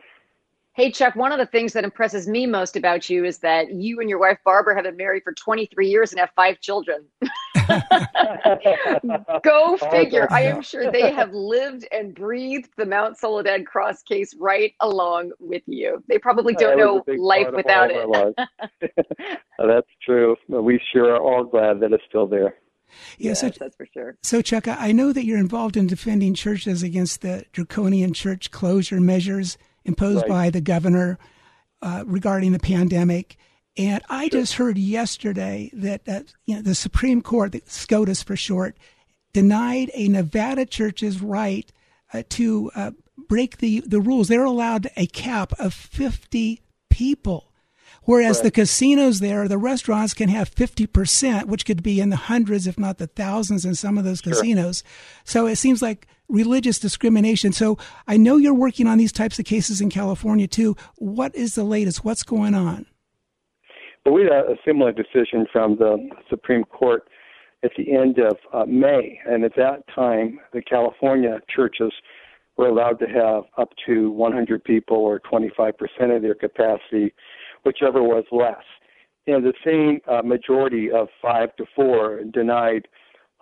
Hey, 0.75 0.91
Chuck, 0.91 1.15
one 1.17 1.33
of 1.33 1.39
the 1.39 1.45
things 1.45 1.75
that 1.75 1.85
impresses 1.85 2.27
me 2.27 2.47
most 2.47 2.77
about 2.77 3.11
you 3.11 3.27
is 3.27 3.39
that 3.41 3.75
you 3.75 4.01
and 4.01 4.09
your 4.09 4.19
wife, 4.19 4.39
Barbara, 4.43 4.75
have 4.75 4.85
been 4.85 4.97
married 4.97 5.23
for 5.23 5.35
23 5.35 5.87
years 5.87 6.13
and 6.13 6.21
have 6.21 6.31
five 6.35 6.61
children. 6.63 7.05
Go 9.45 9.77
figure. 9.91 10.27
I 10.31 10.45
am 10.45 10.63
sure 10.63 10.91
they 10.91 11.13
have 11.13 11.31
lived 11.35 11.87
and 11.93 12.15
breathed 12.15 12.71
the 12.79 12.87
Mount 12.87 13.19
Soledad 13.19 13.67
Cross 13.67 14.05
case 14.05 14.35
right 14.41 14.73
along 14.81 15.33
with 15.39 15.63
you. 15.67 16.03
They 16.09 16.17
probably 16.17 16.55
don't 16.55 16.79
know 16.79 17.05
life 17.19 17.49
without 17.55 17.91
it. 17.93 18.09
That's 19.59 19.89
true. 20.03 20.37
We 20.49 20.81
sure 20.91 21.15
are 21.15 21.21
all 21.21 21.45
glad 21.45 21.81
that 21.81 21.93
it's 21.93 22.05
still 22.09 22.27
there. 22.27 22.55
Yeah, 23.19 23.31
yes, 23.31 23.41
so, 23.41 23.49
that's 23.49 23.75
for 23.75 23.87
sure. 23.95 24.19
So, 24.23 24.43
Chuck, 24.43 24.69
I 24.69 24.93
know 24.93 25.15
that 25.15 25.25
you're 25.25 25.39
involved 25.39 25.79
in 25.79 25.87
defending 25.87 26.35
churches 26.35 26.83
against 26.83 27.23
the 27.23 27.47
draconian 27.51 28.13
church 28.13 28.51
closure 28.51 29.01
measures 29.01 29.57
imposed 29.85 30.23
right. 30.23 30.29
by 30.29 30.51
the 30.51 30.61
governor 30.61 31.19
uh, 31.81 32.05
regarding 32.07 32.53
the 32.53 32.59
pandemic. 32.59 33.37
And 33.77 34.03
I 34.09 34.29
sure. 34.29 34.41
just 34.41 34.55
heard 34.55 34.79
yesterday 34.79 35.71
that 35.73 36.03
uh, 36.09 36.21
you 36.45 36.57
know, 36.57 36.63
the 36.63 36.75
Supreme 36.75 37.23
Court, 37.23 37.53
the 37.53 37.63
SCOTUS 37.67 38.23
for 38.23 38.37
short, 38.37 38.77
denied 39.33 39.91
a 39.95 40.09
Nevada 40.09 40.67
church's 40.67 41.21
right 41.23 41.71
uh, 42.13 42.23
to 42.31 42.71
uh, 42.75 42.91
break 43.29 43.59
the, 43.59 43.81
the 43.81 44.01
rules. 44.01 44.29
They're 44.29 44.45
allowed 44.45 44.91
a 44.97 45.07
cap 45.07 45.53
of 45.59 45.73
50 45.73 46.61
people. 46.91 47.53
Whereas 48.05 48.41
the 48.41 48.51
casinos 48.51 49.21
there, 49.21 49.47
the 49.47 49.59
restaurants 49.59 50.13
can 50.13 50.29
have 50.29 50.53
50%, 50.53 51.45
which 51.45 51.65
could 51.65 51.85
be 51.85 52.01
in 52.01 52.11
the 52.11 52.17
hundreds, 52.17 52.67
if 52.67 52.77
not 52.77 52.99
the 52.99 53.07
thousands 53.07 53.65
in 53.65 53.77
some 53.77 53.97
of 53.97 54.05
those 54.05 54.19
sure. 54.19 54.33
casinos. 54.33 54.83
So 55.25 55.47
it 55.47 55.57
seems 55.57 55.81
like 55.81 56.09
religious 56.33 56.79
discrimination. 56.79 57.53
So 57.53 57.79
I 58.09 58.17
know 58.17 58.39
you're 58.39 58.55
working 58.55 58.87
on 58.89 58.99
these 58.99 59.13
types 59.13 59.39
of 59.39 59.45
cases 59.45 59.81
in 59.81 59.91
California 59.91 60.49
too. 60.49 60.77
What 60.97 61.35
is 61.37 61.55
the 61.55 61.65
latest? 61.65 62.05
What's 62.05 62.25
going 62.25 62.55
on? 62.55 62.87
Well, 64.05 64.15
we 64.15 64.23
had 64.23 64.47
a 64.47 64.57
similar 64.67 64.91
decision 64.91 65.47
from 65.53 65.77
the 65.77 66.09
Supreme 66.29 66.65
Court 66.65 67.09
at 67.63 67.71
the 67.77 67.93
end 67.93 68.19
of 68.19 68.37
uh, 68.53 68.65
May, 68.67 69.21
and 69.25 69.45
at 69.45 69.55
that 69.57 69.85
time, 69.95 70.41
the 70.53 70.61
California 70.61 71.39
churches 71.55 71.93
were 72.57 72.67
allowed 72.67 72.99
to 72.99 73.07
have 73.07 73.45
up 73.57 73.71
to 73.87 74.11
100 74.11 74.65
people 74.65 74.97
or 74.97 75.21
25% 75.21 75.73
of 76.17 76.23
their 76.23 76.35
capacity, 76.35 77.15
whichever 77.65 78.03
was 78.03 78.25
less. 78.33 78.65
And 79.29 79.45
the 79.45 79.53
same 79.65 80.01
uh, 80.09 80.23
majority 80.23 80.91
of 80.91 81.07
five 81.21 81.55
to 81.57 81.65
four 81.77 82.23
denied 82.33 82.89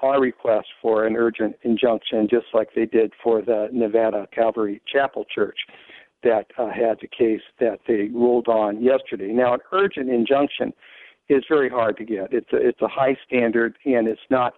our 0.03 0.21
request 0.21 0.69
for 0.81 1.07
an 1.07 1.17
urgent 1.17 1.57
injunction, 1.63 2.29
just 2.31 2.47
like 2.55 2.69
they 2.75 2.87
did 2.87 3.13
for 3.23 3.43
the 3.43 3.69
Nevada 3.73 4.27
Calvary 4.35 4.81
Chapel 4.91 5.25
Church 5.33 5.59
that 6.23 6.47
uh, 6.59 6.69
had 6.69 6.99
the 7.01 7.09
case 7.09 7.41
that 7.59 7.81
they 7.87 8.09
ruled 8.13 8.49
on 8.49 8.83
yesterday. 8.83 9.33
Now, 9.33 9.55
an 9.55 9.61
urgent 9.73 10.11
injunction 10.11 10.73
is 11.29 11.45
very 11.49 11.71
hard 11.71 11.97
to 11.99 12.05
get. 12.05 12.33
It's 12.33 12.53
a, 12.53 12.57
it's 12.57 12.83
a 12.83 12.89
high 12.89 13.17
standard, 13.27 13.77
and 13.85 14.07
it's 14.09 14.21
not 14.31 14.55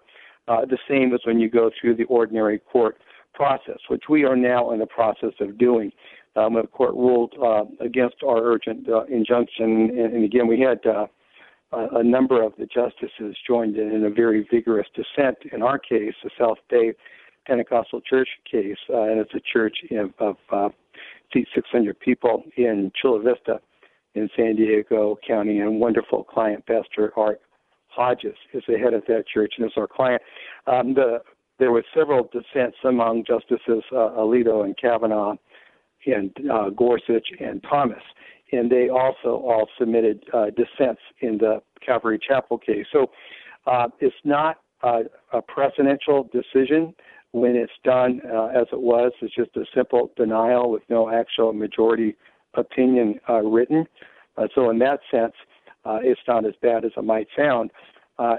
uh, 0.49 0.65
the 0.65 0.79
same 0.89 1.15
as 1.15 1.21
when 1.25 1.39
you 1.39 1.49
go 1.49 1.71
through 1.81 1.97
the 1.97 2.05
ordinary 2.05 2.59
court 2.59 2.99
process, 3.35 3.79
which 3.89 4.05
we 4.09 4.25
are 4.25 4.37
now 4.37 4.73
in 4.73 4.81
the 4.81 4.87
process 4.87 5.33
of 5.41 5.59
doing. 5.59 5.93
Um, 6.35 6.55
the 6.55 6.67
court 6.67 6.95
ruled 6.95 7.35
uh, 7.43 7.65
against 7.85 8.17
our 8.27 8.43
urgent 8.43 8.89
uh, 8.89 9.05
injunction, 9.05 9.91
and, 9.91 10.15
and, 10.15 10.25
again, 10.25 10.47
we 10.47 10.61
had 10.61 10.85
uh, 10.87 11.07
a 11.73 12.03
number 12.03 12.43
of 12.43 12.53
the 12.59 12.67
justices 12.67 13.37
joined 13.47 13.77
in, 13.77 13.93
in 13.93 14.05
a 14.05 14.11
very 14.11 14.47
vigorous 14.51 14.87
dissent 14.95 15.39
in 15.53 15.63
our 15.63 15.79
case, 15.79 16.15
the 16.23 16.31
South 16.39 16.59
Bay 16.69 16.93
Pentecostal 17.47 18.01
Church 18.01 18.29
case, 18.51 18.77
uh, 18.91 19.03
and 19.03 19.19
it's 19.21 19.35
a 19.35 19.41
church 19.41 19.79
of, 19.91 20.13
of 20.19 20.37
uh, 20.51 20.69
600 21.33 21.99
people 21.99 22.45
in 22.57 22.93
Chula 23.01 23.23
Vista 23.23 23.61
in 24.15 24.29
San 24.37 24.57
Diego 24.57 25.19
County, 25.27 25.59
and 25.59 25.81
wonderful 25.81 26.25
client, 26.25 26.65
Pastor 26.67 27.13
Art 27.17 27.41
Hodges, 27.89 28.37
is 28.53 28.63
the 28.69 28.79
head 28.79 28.93
of 28.93 29.03
that 29.09 29.25
church 29.27 29.55
and 29.57 29.67
is 29.67 29.73
our 29.77 29.87
client. 29.87 30.21
Um, 30.67 30.95
the, 30.95 31.23
there 31.59 31.73
were 31.73 31.85
several 31.95 32.29
dissents 32.33 32.77
among 32.85 33.25
Justices 33.27 33.83
uh, 33.93 34.11
Alito 34.19 34.65
and 34.65 34.77
Kavanaugh 34.77 35.37
and 36.07 36.31
uh, 36.53 36.71
Gorsuch 36.71 37.29
and 37.41 37.63
Thomas, 37.63 38.03
and 38.53 38.71
they 38.71 38.89
also 38.89 39.43
all 39.45 39.69
submitted 39.79 40.25
uh, 40.33 40.47
dissents 40.51 41.01
in 41.21 41.39
the 41.39 41.61
Calvary 41.85 42.19
Chapel 42.19 42.59
case. 42.59 42.87
So 42.93 43.11
uh, 43.67 43.89
it's 44.01 44.15
not 44.25 44.59
a 44.83 45.41
precedential 45.43 46.29
decision 46.33 46.95
when 47.31 47.55
it's 47.57 47.73
done 47.85 48.21
uh, 48.31 48.47
as 48.47 48.67
it 48.73 48.81
was. 48.81 49.13
It's 49.21 49.35
just 49.35 49.57
a 49.57 49.65
simple 49.75 50.11
denial 50.17 50.71
with 50.71 50.83
no 50.89 51.11
actual 51.11 51.53
majority 51.53 52.17
opinion 52.55 53.21
uh, 53.29 53.43
written. 53.43 53.87
Uh, 54.37 54.49
so 54.55 54.71
in 54.71 54.79
that 54.81 55.01
sense, 55.11 55.33
uh, 55.85 55.99
it's 56.03 56.21
not 56.29 56.45
as 56.45 56.55
bad 56.63 56.85
as 56.85 56.93
it 56.97 57.05
might 57.05 57.29
sound. 57.37 57.71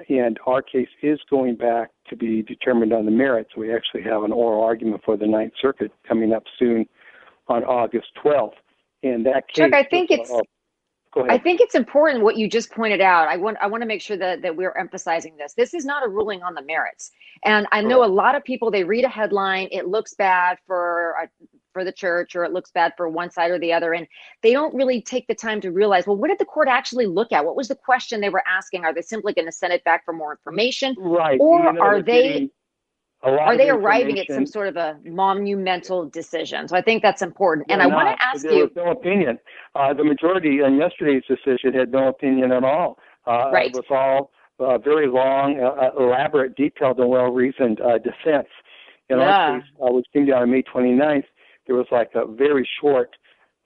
And 0.08 0.40
our 0.48 0.62
case 0.62 0.88
is 1.02 1.20
going 1.30 1.58
back 1.58 1.90
to 2.10 2.16
be 2.16 2.42
determined 2.42 2.94
on 2.94 3.04
the 3.04 3.12
merits. 3.12 3.52
We 3.58 3.74
actually 3.74 4.04
have 4.04 4.24
an 4.24 4.32
oral 4.32 4.64
argument 4.64 5.02
for 5.04 5.18
the 5.18 5.28
Ninth 5.28 5.54
Circuit 5.62 5.92
coming 6.08 6.32
up 6.32 6.44
soon 6.58 6.86
on 7.50 7.66
August 7.66 8.08
12th. 8.24 8.54
And 9.04 9.26
that 9.26 9.48
case, 9.48 9.58
Chuck, 9.58 9.74
I 9.74 9.84
think 9.84 10.12
it's. 10.12 10.32
I 11.30 11.38
think 11.38 11.62
it's 11.62 11.76
important 11.76 12.24
what 12.24 12.38
you 12.38 12.50
just 12.50 12.72
pointed 12.72 13.00
out. 13.00 13.28
I 13.28 13.38
want 13.38 13.58
I 13.62 13.68
want 13.68 13.82
to 13.84 13.88
make 13.88 14.02
sure 14.02 14.18
that, 14.18 14.42
that 14.42 14.56
we're 14.56 14.76
emphasizing 14.76 15.38
this. 15.38 15.54
This 15.54 15.76
is 15.76 15.86
not 15.86 16.04
a 16.04 16.08
ruling 16.08 16.42
on 16.42 16.56
the 16.56 16.64
merits. 16.64 17.12
And 17.46 17.68
I 17.72 17.82
know 17.82 18.04
a 18.04 18.08
lot 18.08 18.34
of 18.34 18.44
people 18.44 18.72
they 18.72 18.84
read 18.84 19.06
a 19.06 19.10
headline, 19.10 19.68
it 19.72 19.88
looks 19.88 20.16
bad 20.16 20.58
for 20.66 21.16
a, 21.22 21.30
for 21.74 21.84
the 21.84 21.92
church 21.92 22.36
or 22.36 22.44
it 22.46 22.54
looks 22.54 22.72
bad 22.72 22.94
for 22.96 23.10
one 23.10 23.30
side 23.32 23.52
or 23.52 23.60
the 23.60 23.74
other 23.74 23.94
and 23.94 24.08
they 24.42 24.54
don't 24.54 24.74
really 24.74 25.02
take 25.02 25.28
the 25.28 25.36
time 25.36 25.60
to 25.60 25.72
realize 25.72 26.06
well 26.06 26.16
what 26.16 26.28
did 26.28 26.38
the 26.38 26.46
court 26.46 26.68
actually 26.68 27.08
look 27.08 27.32
at 27.32 27.44
what 27.44 27.56
was 27.56 27.68
the 27.68 27.76
question 27.76 28.22
they 28.22 28.30
were 28.30 28.44
asking 28.48 28.86
are 28.86 28.94
they 28.94 29.02
simply 29.02 29.34
going 29.34 29.48
to 29.48 29.52
send 29.52 29.74
it 29.74 29.84
back 29.84 30.06
for 30.06 30.14
more 30.14 30.32
information 30.32 30.96
right 31.00 31.40
or 31.42 31.64
you 31.64 31.74
know, 31.74 31.82
are 31.82 32.02
they 32.02 32.50
are 33.24 33.58
they 33.58 33.70
arriving 33.70 34.20
at 34.20 34.28
some 34.28 34.46
sort 34.46 34.68
of 34.68 34.76
a 34.76 34.98
monumental 35.06 36.06
decision 36.10 36.68
so 36.68 36.76
i 36.76 36.82
think 36.82 37.02
that's 37.02 37.22
important 37.22 37.66
and 37.70 37.82
i 37.82 37.88
want 37.88 38.08
to 38.08 38.24
ask 38.24 38.44
there 38.44 38.54
you 38.54 38.64
was 38.64 38.72
no 38.76 38.92
opinion 38.92 39.40
uh, 39.76 39.94
the 39.94 40.04
majority 40.04 40.60
in 40.60 40.78
yesterday's 40.78 41.24
decision 41.28 41.74
had 41.74 41.92
no 41.92 42.08
opinion 42.08 42.52
at 42.52 42.64
all 42.64 42.98
uh, 43.26 43.50
right. 43.52 43.68
it 43.68 43.76
was 43.76 43.86
all 43.90 44.32
uh, 44.60 44.78
very 44.78 45.08
long, 45.08 45.60
uh, 45.60 45.68
uh 45.68 46.04
elaborate, 46.04 46.56
detailed, 46.56 47.00
and 47.00 47.10
well-reasoned 47.10 47.82
uh, 47.82 47.98
defense. 47.98 48.48
In 49.10 49.20
yeah. 49.20 49.26
our 49.26 49.60
case, 49.60 49.70
uh, 49.82 49.92
which 49.92 50.06
came 50.14 50.26
down 50.26 50.44
on 50.44 50.52
May 50.52 50.64
29th, 50.64 51.26
there 51.68 51.76
was 51.76 51.88
like 51.92 52.12
a 52.16 52.26
very 52.26 52.68
short 52.82 53.16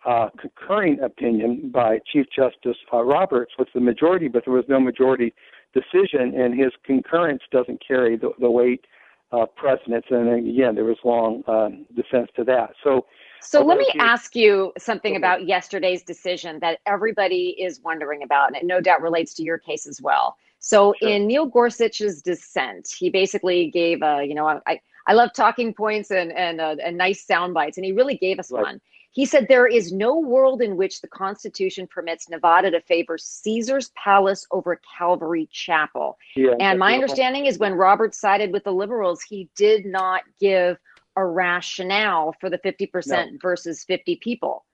uh, 0.06 0.30
concurring 0.40 1.00
opinion 1.02 1.70
by 1.74 2.00
Chief 2.12 2.26
Justice 2.36 2.78
uh, 2.94 3.04
Roberts 3.04 3.54
with 3.58 3.68
the 3.74 3.82
majority, 3.82 4.28
but 4.28 4.44
there 4.46 4.54
was 4.54 4.66
no 4.68 4.80
majority 4.80 5.34
decision, 5.74 6.34
and 6.36 6.58
his 6.58 6.72
concurrence 6.86 7.42
doesn't 7.52 7.82
carry 7.86 8.16
the, 8.16 8.32
the 8.40 8.50
weight 8.50 8.86
of 9.32 9.54
precedence. 9.56 10.06
And 10.10 10.50
again, 10.50 10.76
there 10.76 10.86
was 10.86 10.98
long 11.04 11.44
um, 11.48 11.86
defense 11.96 12.30
to 12.36 12.44
that. 12.46 12.72
So, 12.84 13.06
so 13.42 13.64
let 13.64 13.78
me 13.78 13.88
ask 14.00 14.36
you 14.36 14.74
something 14.78 15.16
about 15.16 15.48
yesterday's 15.48 16.04
decision 16.04 16.60
that 16.60 16.80
everybody 16.86 17.56
is 17.60 17.80
wondering 17.82 18.24
about, 18.24 18.48
and 18.48 18.56
it 18.56 18.66
no 18.66 18.82
doubt 18.82 19.02
relates 19.02 19.34
to 19.36 19.44
your 19.44 19.58
case 19.58 19.86
as 19.86 20.02
well. 20.02 20.36
So, 20.60 20.94
sure. 21.00 21.10
in 21.10 21.28
Neil 21.28 21.46
Gorsuch's 21.46 22.22
dissent, 22.22 22.88
he 22.98 23.10
basically 23.10 23.70
gave 23.70 24.02
a, 24.02 24.24
you 24.26 24.34
know, 24.34 24.48
I, 24.66 24.80
I 25.06 25.14
love 25.14 25.32
talking 25.34 25.74
points 25.74 26.10
and 26.12 26.32
and, 26.32 26.60
uh, 26.60 26.76
and 26.84 26.98
nice 26.98 27.26
sound 27.26 27.54
bites, 27.54 27.78
and 27.78 27.86
he 27.86 27.92
really 27.92 28.18
gave 28.18 28.40
us 28.40 28.52
right. 28.52 28.64
one. 28.64 28.82
He 29.12 29.26
said 29.26 29.48
there 29.48 29.68
is 29.68 29.92
no 29.92 30.20
world 30.20 30.62
in 30.62 30.78
which 30.78 31.02
the 31.02 31.08
Constitution 31.08 31.88
permits 31.88 32.30
Nevada 32.30 32.70
to 32.72 32.82
favor 32.82 33.18
Caesar's 33.18 33.92
Palace 33.96 34.46
over 34.52 34.80
Calvary 34.98 35.50
Chapel. 35.52 36.18
Yeah, 36.36 36.54
and 36.60 36.78
my 36.78 36.94
understanding 36.94 37.48
is 37.48 37.58
when 37.58 37.74
Roberts 37.74 38.20
sided 38.20 38.52
with 38.52 38.64
the 38.64 38.74
liberals, 38.74 39.24
he 39.24 39.50
did 39.56 39.86
not 39.86 40.22
give 40.40 40.78
a 41.16 41.26
rationale 41.26 42.36
for 42.40 42.50
the 42.50 42.60
50% 42.60 43.08
no. 43.08 43.38
versus 43.42 43.84
50 43.86 44.18
people. 44.18 44.66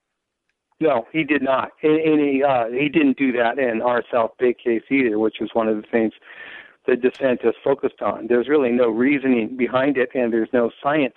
No, 0.80 1.08
he 1.14 1.24
did 1.24 1.42
not, 1.42 1.70
and, 1.82 2.00
and 2.00 2.20
he 2.20 2.44
uh, 2.44 2.66
he 2.68 2.90
didn't 2.90 3.18
do 3.18 3.32
that 3.34 3.58
in 3.58 3.82
our 3.82 4.04
South 4.12 4.32
Bay 4.38 4.54
case 4.54 4.84
either, 4.90 5.18
which 5.18 5.38
was 5.40 5.50
one 5.54 5.70
of 5.70 5.78
the 5.78 5.88
things 5.90 6.12
the 6.86 6.98
dissent 6.98 7.42
is 7.46 7.54
focused 7.64 8.02
on. 8.02 8.28
There's 8.28 8.50
really 8.50 8.72
no 8.72 8.90
reasoning 8.90 9.56
behind 9.56 9.98
it, 9.98 10.10
and 10.14 10.34
there's 10.34 10.50
no 10.52 10.72
science 10.82 11.16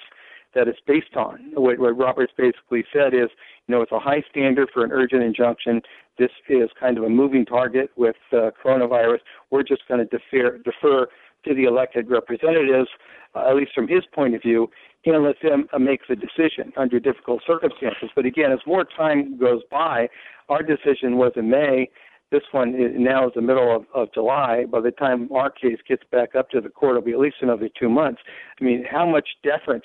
that 0.57 0.67
it's 0.67 0.81
based 0.87 1.15
on. 1.17 1.39
What, 1.55 1.79
what 1.79 1.97
Roberts 1.97 2.33
basically 2.37 2.85
said 2.93 3.15
is, 3.15 3.29
you 3.69 3.75
know, 3.75 3.83
it's 3.83 3.93
a 3.93 4.01
high 4.01 4.25
standard 4.29 4.71
for 4.73 4.85
an 4.85 4.91
urgent 4.91 5.23
injunction. 5.23 5.83
This 6.19 6.31
is 6.49 6.71
kind 6.81 6.97
of 6.97 7.05
a 7.05 7.11
moving 7.11 7.45
target 7.45 7.91
with 7.97 8.17
uh, 8.33 8.51
coronavirus. 8.65 9.19
We're 9.51 9.63
just 9.63 9.83
going 9.87 10.01
to 10.01 10.07
defer, 10.07 10.59
defer 10.59 11.07
to 11.45 11.55
the 11.55 11.65
elected 11.65 12.11
representatives, 12.11 12.89
uh, 13.35 13.51
at 13.51 13.55
least 13.55 13.73
from 13.75 13.87
his 13.87 14.03
point 14.15 14.35
of 14.35 14.43
view, 14.43 14.69
and 15.05 15.23
let 15.23 15.37
them 15.43 15.69
uh, 15.73 15.79
make 15.79 16.01
the 16.09 16.17
decision 16.17 16.73
under 16.77 16.99
difficult 16.99 17.43
circumstances. 17.47 18.09
But 18.17 18.25
again, 18.25 18.51
as 18.51 18.59
more 18.67 18.85
time 18.85 19.39
goes 19.39 19.61
by, 19.71 20.09
our 20.49 20.63
decision 20.63 21.19
was 21.19 21.33
in 21.37 21.51
May 21.51 21.91
this 22.33 22.43
one 22.51 22.71
is, 22.71 22.91
now 22.97 23.29
is 23.29 23.33
the 23.35 23.41
middle 23.41 23.75
of, 23.75 23.85
of 23.95 24.13
July. 24.13 24.65
By 24.65 24.81
the 24.81 24.91
time 24.91 25.31
our 25.33 25.51
case 25.51 25.79
gets 25.89 26.03
back 26.11 26.35
up 26.35 26.51
to 26.51 26.61
the 26.61 26.69
court, 26.69 26.97
it'll 26.97 27.03
be 27.03 27.13
at 27.13 27.21
least 27.21 27.37
another 27.41 27.69
two 27.79 27.89
months. 27.89 28.21
I 28.61 28.65
mean, 28.65 28.85
how 28.91 29.07
much 29.07 29.29
deference 29.45 29.85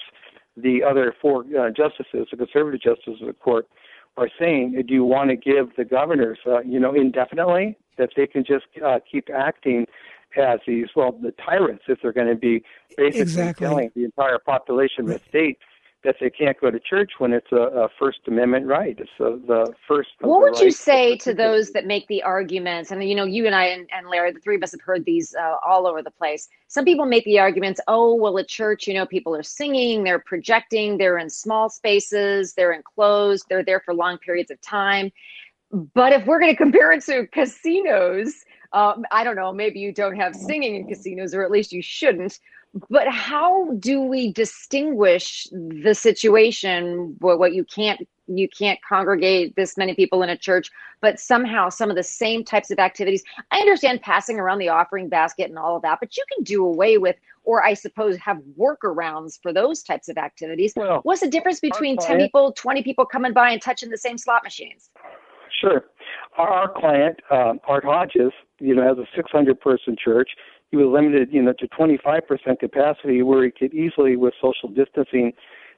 the 0.57 0.83
other 0.83 1.15
four 1.21 1.45
uh, 1.57 1.69
justices, 1.69 2.27
the 2.31 2.37
conservative 2.37 2.81
justices 2.81 3.21
of 3.21 3.27
the 3.27 3.33
court, 3.33 3.67
are 4.17 4.29
saying? 4.39 4.81
Do 4.87 4.93
you 4.93 5.05
want 5.05 5.29
to 5.29 5.35
give 5.35 5.75
the 5.77 5.85
governors, 5.85 6.39
uh, 6.45 6.61
you 6.61 6.79
know, 6.79 6.93
indefinitely 6.93 7.77
that 7.97 8.09
they 8.15 8.27
can 8.27 8.43
just 8.43 8.65
uh, 8.85 8.99
keep 9.09 9.29
acting 9.33 9.85
as 10.37 10.59
these, 10.65 10.87
well, 10.95 11.11
the 11.11 11.31
tyrants 11.31 11.83
if 11.87 11.99
they're 12.01 12.13
going 12.13 12.27
to 12.27 12.35
be 12.35 12.63
basically 12.97 13.21
exactly. 13.21 13.67
killing 13.67 13.91
the 13.95 14.05
entire 14.05 14.39
population 14.39 15.03
of 15.03 15.07
the 15.07 15.21
state 15.27 15.57
that 16.03 16.15
they 16.19 16.29
can't 16.29 16.59
go 16.59 16.71
to 16.71 16.79
church 16.79 17.11
when 17.19 17.31
it's 17.31 17.51
a, 17.51 17.55
a 17.55 17.89
First 17.99 18.19
Amendment 18.27 18.65
right. 18.65 18.97
It's 18.99 19.09
a, 19.19 19.37
the 19.45 19.73
first. 19.87 20.09
What 20.19 20.41
would 20.41 20.59
you 20.59 20.71
say 20.71 21.17
to 21.17 21.33
those 21.33 21.71
that 21.71 21.85
make 21.85 22.07
the 22.07 22.23
arguments? 22.23 22.91
And 22.91 23.03
you 23.03 23.15
know, 23.15 23.25
you 23.25 23.45
and 23.45 23.53
I 23.53 23.65
and, 23.65 23.87
and 23.93 24.07
Larry, 24.07 24.31
the 24.31 24.39
three 24.39 24.55
of 24.55 24.63
us 24.63 24.71
have 24.71 24.81
heard 24.81 25.05
these 25.05 25.35
uh, 25.35 25.57
all 25.65 25.85
over 25.87 26.01
the 26.01 26.11
place. 26.11 26.49
Some 26.67 26.85
people 26.85 27.05
make 27.05 27.25
the 27.25 27.39
arguments, 27.39 27.79
oh, 27.87 28.15
well, 28.15 28.37
at 28.39 28.47
church, 28.47 28.87
you 28.87 28.93
know, 28.93 29.05
people 29.05 29.35
are 29.35 29.43
singing, 29.43 30.03
they're 30.03 30.19
projecting, 30.19 30.97
they're 30.97 31.17
in 31.17 31.29
small 31.29 31.69
spaces, 31.69 32.53
they're 32.53 32.73
enclosed, 32.73 33.45
they're 33.49 33.63
there 33.63 33.81
for 33.81 33.93
long 33.93 34.17
periods 34.17 34.49
of 34.49 34.59
time. 34.61 35.11
But 35.71 36.13
if 36.13 36.25
we're 36.25 36.39
going 36.39 36.51
to 36.51 36.57
compare 36.57 36.91
it 36.91 37.03
to 37.05 37.27
casinos, 37.27 38.33
um, 38.73 39.05
I 39.11 39.23
don't 39.23 39.35
know, 39.35 39.51
maybe 39.51 39.79
you 39.79 39.91
don't 39.91 40.15
have 40.15 40.35
singing 40.35 40.75
in 40.75 40.87
casinos, 40.87 41.33
or 41.33 41.43
at 41.43 41.51
least 41.51 41.71
you 41.71 41.81
shouldn't 41.81 42.39
but 42.89 43.07
how 43.09 43.71
do 43.79 44.01
we 44.01 44.31
distinguish 44.31 45.47
the 45.51 45.93
situation 45.93 47.15
where 47.19 47.37
what 47.37 47.53
you 47.53 47.65
can't 47.65 48.07
you 48.27 48.47
can't 48.47 48.79
congregate 48.87 49.57
this 49.57 49.75
many 49.75 49.93
people 49.93 50.23
in 50.23 50.29
a 50.29 50.37
church 50.37 50.69
but 51.01 51.19
somehow 51.19 51.67
some 51.67 51.89
of 51.89 51.97
the 51.97 52.03
same 52.03 52.45
types 52.45 52.71
of 52.71 52.79
activities? 52.79 53.23
I 53.51 53.59
understand 53.59 54.01
passing 54.01 54.39
around 54.39 54.59
the 54.59 54.69
offering 54.69 55.09
basket 55.09 55.49
and 55.49 55.59
all 55.59 55.75
of 55.75 55.81
that 55.81 55.99
but 55.99 56.15
you 56.15 56.23
can 56.33 56.43
do 56.43 56.65
away 56.65 56.97
with 56.97 57.17
or 57.43 57.65
i 57.65 57.73
suppose 57.73 58.15
have 58.17 58.37
workarounds 58.57 59.39
for 59.41 59.51
those 59.51 59.83
types 59.83 60.07
of 60.07 60.17
activities. 60.17 60.73
Well, 60.75 61.01
what's 61.03 61.21
the 61.21 61.29
difference 61.29 61.59
between 61.59 61.97
10 61.97 62.19
people 62.19 62.53
20 62.53 62.83
people 62.83 63.05
coming 63.05 63.33
by 63.33 63.49
and 63.51 63.61
touching 63.61 63.89
the 63.89 63.97
same 63.97 64.17
slot 64.17 64.43
machines? 64.43 64.89
Sure. 65.59 65.83
Our, 66.37 66.71
client 66.71 67.19
uh, 67.29 67.53
art 67.67 67.83
hodges 67.83 68.31
you 68.61 68.75
know 68.75 68.87
has 68.87 68.97
a 68.97 69.07
600 69.15 69.59
person 69.59 69.95
church 70.01 70.29
he 70.71 70.77
was 70.77 70.87
limited, 70.87 71.29
you 71.31 71.41
know, 71.41 71.53
to 71.53 71.67
25% 71.67 72.59
capacity, 72.59 73.21
where 73.21 73.43
he 73.43 73.51
could 73.51 73.73
easily, 73.73 74.15
with 74.15 74.33
social 74.41 74.69
distancing, 74.69 75.33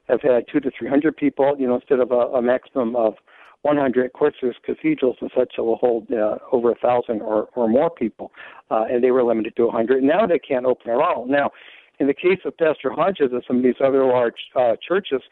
have 0.08 0.22
had 0.22 0.44
two 0.50 0.60
to 0.60 0.70
300 0.78 1.16
people, 1.16 1.56
you 1.58 1.66
know, 1.66 1.74
instead 1.74 1.98
of 1.98 2.12
a, 2.12 2.36
a 2.36 2.42
maximum 2.42 2.94
of 2.94 3.14
100. 3.62 4.06
Of 4.06 4.12
course, 4.12 4.34
there's 4.40 4.56
cathedrals 4.64 5.16
and 5.20 5.30
such 5.36 5.54
that 5.56 5.64
will 5.64 5.76
hold 5.76 6.06
uh, 6.12 6.36
over 6.52 6.70
a 6.70 6.76
thousand 6.76 7.22
or, 7.22 7.48
or 7.56 7.68
more 7.68 7.90
people, 7.90 8.30
uh, 8.70 8.84
and 8.88 9.02
they 9.02 9.10
were 9.10 9.24
limited 9.24 9.56
to 9.56 9.66
100. 9.66 10.02
Now 10.02 10.26
they 10.26 10.38
can't 10.38 10.64
open 10.64 10.92
at 10.92 10.98
all. 10.98 11.26
Now, 11.26 11.50
in 11.98 12.06
the 12.06 12.14
case 12.14 12.40
of 12.44 12.56
Pastor 12.56 12.90
Hodges 12.90 13.30
and 13.32 13.42
some 13.48 13.56
of 13.56 13.62
these 13.64 13.80
other 13.84 14.04
large 14.04 14.34
uh, 14.54 14.74
churches, 14.86 15.22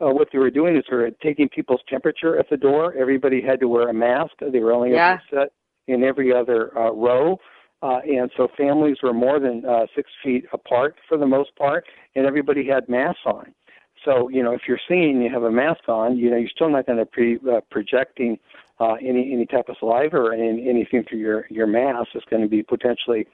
uh, 0.00 0.10
what 0.10 0.28
they 0.32 0.38
were 0.38 0.50
doing 0.50 0.76
is 0.76 0.84
they 0.88 0.96
were 0.96 1.10
taking 1.22 1.48
people's 1.48 1.80
temperature 1.88 2.38
at 2.38 2.50
the 2.50 2.56
door. 2.56 2.94
Everybody 2.94 3.40
had 3.40 3.58
to 3.60 3.68
wear 3.68 3.88
a 3.88 3.94
mask. 3.94 4.32
They 4.40 4.60
were 4.60 4.72
only 4.72 4.92
yeah. 4.92 5.14
able 5.14 5.18
to 5.18 5.46
sit 5.46 5.52
in 5.86 6.04
every 6.04 6.32
other 6.32 6.76
uh, 6.76 6.92
row. 6.92 7.38
Uh, 7.82 7.98
and 8.06 8.30
so 8.36 8.46
families 8.56 8.98
were 9.02 9.12
more 9.12 9.40
than 9.40 9.64
uh, 9.64 9.86
six 9.94 10.08
feet 10.22 10.44
apart 10.52 10.94
for 11.08 11.18
the 11.18 11.26
most 11.26 11.54
part, 11.56 11.84
and 12.14 12.26
everybody 12.26 12.66
had 12.66 12.88
masks 12.88 13.22
on. 13.26 13.52
So, 14.04 14.28
you 14.28 14.42
know, 14.42 14.52
if 14.52 14.62
you're 14.66 14.80
singing, 14.88 15.22
you 15.22 15.30
have 15.32 15.42
a 15.42 15.50
mask 15.50 15.88
on, 15.88 16.16
you 16.16 16.30
know, 16.30 16.36
you're 16.36 16.48
still 16.48 16.70
not 16.70 16.86
going 16.86 16.98
to 16.98 17.08
be 17.16 17.38
uh, 17.50 17.60
projecting 17.70 18.38
uh, 18.80 18.94
any 18.94 19.32
any 19.32 19.46
type 19.46 19.68
of 19.68 19.76
saliva 19.78 20.16
or 20.16 20.32
any, 20.32 20.68
anything 20.68 21.04
through 21.08 21.18
your 21.18 21.46
your 21.50 21.66
mask 21.66 22.08
is 22.14 22.22
going 22.28 22.42
to 22.42 22.48
be 22.48 22.62
potentially 22.62 23.26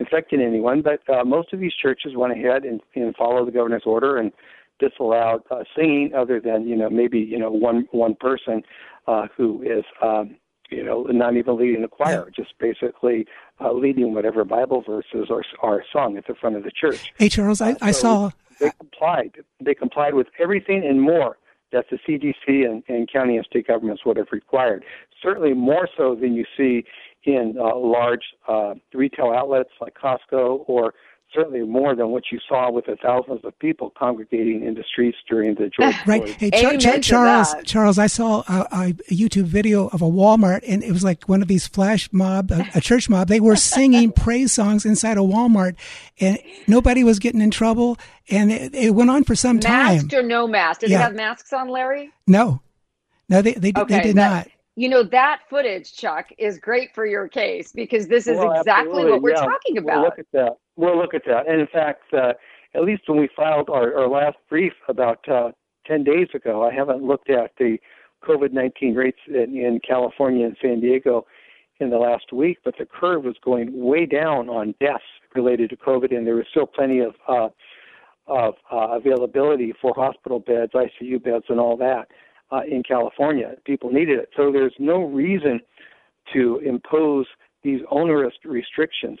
infecting 0.00 0.40
anyone. 0.40 0.82
But 0.82 1.08
uh, 1.08 1.24
most 1.24 1.52
of 1.52 1.60
these 1.60 1.74
churches 1.74 2.12
went 2.16 2.32
ahead 2.32 2.64
and, 2.64 2.80
and 2.94 3.14
followed 3.14 3.46
the 3.46 3.52
governor's 3.52 3.84
order 3.86 4.16
and 4.18 4.32
disallowed 4.80 5.42
uh, 5.50 5.62
singing, 5.76 6.12
other 6.16 6.40
than 6.40 6.66
you 6.66 6.76
know 6.76 6.90
maybe 6.90 7.18
you 7.18 7.38
know 7.38 7.50
one 7.50 7.86
one 7.92 8.14
person 8.14 8.62
uh, 9.06 9.26
who 9.36 9.62
is 9.62 9.84
um, 10.02 10.36
you 10.70 10.84
know 10.84 11.04
not 11.04 11.36
even 11.36 11.56
leading 11.56 11.82
the 11.82 11.88
choir, 11.88 12.30
just 12.34 12.54
basically 12.58 13.26
uh, 13.60 13.72
leading 13.72 14.14
whatever 14.14 14.44
Bible 14.44 14.82
verses 14.82 15.30
are 15.30 15.44
are 15.62 15.84
sung 15.92 16.16
at 16.16 16.26
the 16.26 16.34
front 16.34 16.56
of 16.56 16.64
the 16.64 16.70
church. 16.70 17.12
Hey 17.18 17.28
Charles, 17.28 17.60
I, 17.60 17.76
I 17.80 17.92
saw 17.92 18.30
they 18.60 18.70
complied. 18.78 19.32
They 19.60 19.74
complied 19.74 20.14
with 20.14 20.28
everything 20.38 20.84
and 20.86 21.00
more 21.00 21.38
that 21.72 21.86
the 21.90 21.98
CDC 22.08 22.64
and, 22.64 22.82
and 22.88 23.10
county 23.10 23.36
and 23.36 23.44
state 23.44 23.66
governments 23.66 24.04
would 24.06 24.16
have 24.16 24.28
required. 24.32 24.84
Certainly 25.22 25.54
more 25.54 25.88
so 25.96 26.14
than 26.14 26.34
you 26.34 26.44
see 26.56 26.84
in 27.24 27.56
uh, 27.58 27.76
large 27.76 28.22
uh, 28.48 28.74
retail 28.94 29.32
outlets 29.36 29.70
like 29.80 29.94
Costco 29.94 30.64
or 30.68 30.94
certainly 31.34 31.62
more 31.62 31.94
than 31.94 32.08
what 32.08 32.24
you 32.30 32.38
saw 32.48 32.70
with 32.70 32.86
the 32.86 32.96
thousands 32.96 33.40
of 33.44 33.58
people 33.58 33.92
congregating 33.98 34.64
in 34.64 34.74
the 34.74 34.84
streets 34.84 35.18
during 35.28 35.54
the 35.54 35.70
George 35.78 35.94
right. 36.06 36.24
Floyd. 36.24 36.36
Hey, 36.38 36.50
Char- 36.50 36.76
Char- 36.76 36.98
Charles, 36.98 37.54
Charles, 37.64 37.98
I 37.98 38.06
saw 38.06 38.42
a, 38.48 38.66
a, 38.72 38.92
YouTube 39.10 39.44
video 39.44 39.88
of 39.88 40.02
a 40.02 40.06
Walmart, 40.06 40.62
and 40.66 40.82
it 40.82 40.92
was 40.92 41.04
like 41.04 41.24
one 41.28 41.42
of 41.42 41.48
these 41.48 41.66
flash 41.66 42.08
mob, 42.12 42.50
a, 42.50 42.66
a 42.74 42.80
church 42.80 43.08
mob. 43.08 43.28
They 43.28 43.40
were 43.40 43.56
singing 43.56 44.12
praise 44.16 44.52
songs 44.52 44.84
inside 44.84 45.18
a 45.18 45.20
Walmart, 45.20 45.76
and 46.20 46.38
nobody 46.66 47.04
was 47.04 47.18
getting 47.18 47.40
in 47.40 47.50
trouble. 47.50 47.98
And 48.28 48.50
it, 48.50 48.74
it 48.74 48.90
went 48.90 49.10
on 49.10 49.24
for 49.24 49.36
some 49.36 49.60
time. 49.60 49.96
Masked 49.96 50.14
or 50.14 50.22
no 50.22 50.48
mask? 50.48 50.80
Did 50.80 50.90
yeah. 50.90 50.98
they 50.98 51.04
have 51.04 51.14
masks 51.14 51.52
on, 51.52 51.68
Larry? 51.68 52.12
No, 52.26 52.60
no, 53.28 53.42
they 53.42 53.52
they, 53.52 53.72
okay, 53.76 53.96
they 53.96 54.02
did 54.02 54.16
that, 54.16 54.30
not 54.30 54.48
you 54.76 54.90
know 54.90 55.02
that 55.02 55.40
footage 55.48 55.96
chuck 55.96 56.28
is 56.38 56.58
great 56.58 56.94
for 56.94 57.06
your 57.06 57.28
case 57.28 57.72
because 57.72 58.06
this 58.08 58.26
is 58.26 58.36
well, 58.36 58.52
exactly 58.52 58.90
absolutely. 58.90 59.12
what 59.12 59.22
we're 59.22 59.30
yeah. 59.30 59.40
talking 59.40 59.78
about 59.78 59.96
we'll 59.96 60.04
look 60.04 60.18
at 60.18 60.26
that 60.32 60.52
we'll 60.76 60.98
look 60.98 61.14
at 61.14 61.22
that 61.26 61.48
and 61.48 61.60
in 61.60 61.66
fact 61.66 62.02
uh, 62.14 62.32
at 62.74 62.82
least 62.82 63.02
when 63.06 63.18
we 63.18 63.28
filed 63.34 63.68
our, 63.70 63.98
our 63.98 64.08
last 64.08 64.36
brief 64.48 64.72
about 64.88 65.26
uh, 65.28 65.50
10 65.86 66.04
days 66.04 66.28
ago 66.34 66.64
i 66.64 66.72
haven't 66.72 67.02
looked 67.02 67.30
at 67.30 67.52
the 67.58 67.78
covid-19 68.24 68.96
rates 68.96 69.18
in, 69.28 69.56
in 69.56 69.80
california 69.86 70.46
and 70.46 70.56
san 70.60 70.80
diego 70.80 71.26
in 71.80 71.90
the 71.90 71.98
last 71.98 72.32
week 72.32 72.58
but 72.64 72.74
the 72.78 72.86
curve 72.86 73.24
was 73.24 73.36
going 73.44 73.68
way 73.72 74.06
down 74.06 74.48
on 74.48 74.74
deaths 74.80 75.04
related 75.34 75.70
to 75.70 75.76
covid 75.76 76.16
and 76.16 76.26
there 76.26 76.36
was 76.36 76.46
still 76.50 76.66
plenty 76.66 77.00
of 77.00 77.14
uh, 77.28 77.48
of 78.28 78.54
uh, 78.72 78.96
availability 78.96 79.72
for 79.80 79.92
hospital 79.94 80.40
beds 80.40 80.72
icu 80.72 81.22
beds 81.22 81.44
and 81.48 81.60
all 81.60 81.76
that 81.76 82.08
uh, 82.50 82.60
in 82.68 82.82
California. 82.82 83.54
People 83.64 83.90
needed 83.90 84.18
it. 84.18 84.30
So 84.36 84.52
there's 84.52 84.74
no 84.78 85.04
reason 85.04 85.60
to 86.32 86.58
impose 86.64 87.26
these 87.62 87.80
onerous 87.90 88.34
restrictions 88.44 89.18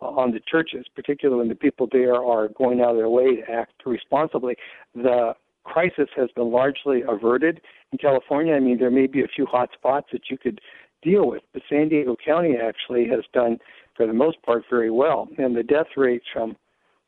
on 0.00 0.32
the 0.32 0.40
churches, 0.40 0.86
particularly 0.94 1.40
when 1.40 1.48
the 1.48 1.54
people 1.54 1.88
there 1.90 2.22
are 2.22 2.48
going 2.48 2.80
out 2.80 2.90
of 2.90 2.96
their 2.96 3.08
way 3.08 3.36
to 3.36 3.50
act 3.50 3.72
responsibly. 3.84 4.56
The 4.94 5.34
crisis 5.64 6.08
has 6.16 6.30
been 6.34 6.50
largely 6.50 7.02
averted 7.06 7.60
in 7.92 7.98
California. 7.98 8.54
I 8.54 8.60
mean, 8.60 8.78
there 8.78 8.90
may 8.90 9.06
be 9.06 9.22
a 9.22 9.28
few 9.28 9.46
hot 9.46 9.70
spots 9.72 10.08
that 10.12 10.30
you 10.30 10.38
could 10.38 10.60
deal 11.02 11.28
with, 11.28 11.42
but 11.52 11.62
San 11.68 11.88
Diego 11.88 12.16
County 12.24 12.56
actually 12.56 13.06
has 13.08 13.24
done, 13.32 13.58
for 13.96 14.06
the 14.06 14.12
most 14.12 14.42
part, 14.42 14.64
very 14.70 14.90
well. 14.90 15.28
And 15.38 15.56
the 15.56 15.62
death 15.62 15.96
rates 15.96 16.26
from 16.32 16.56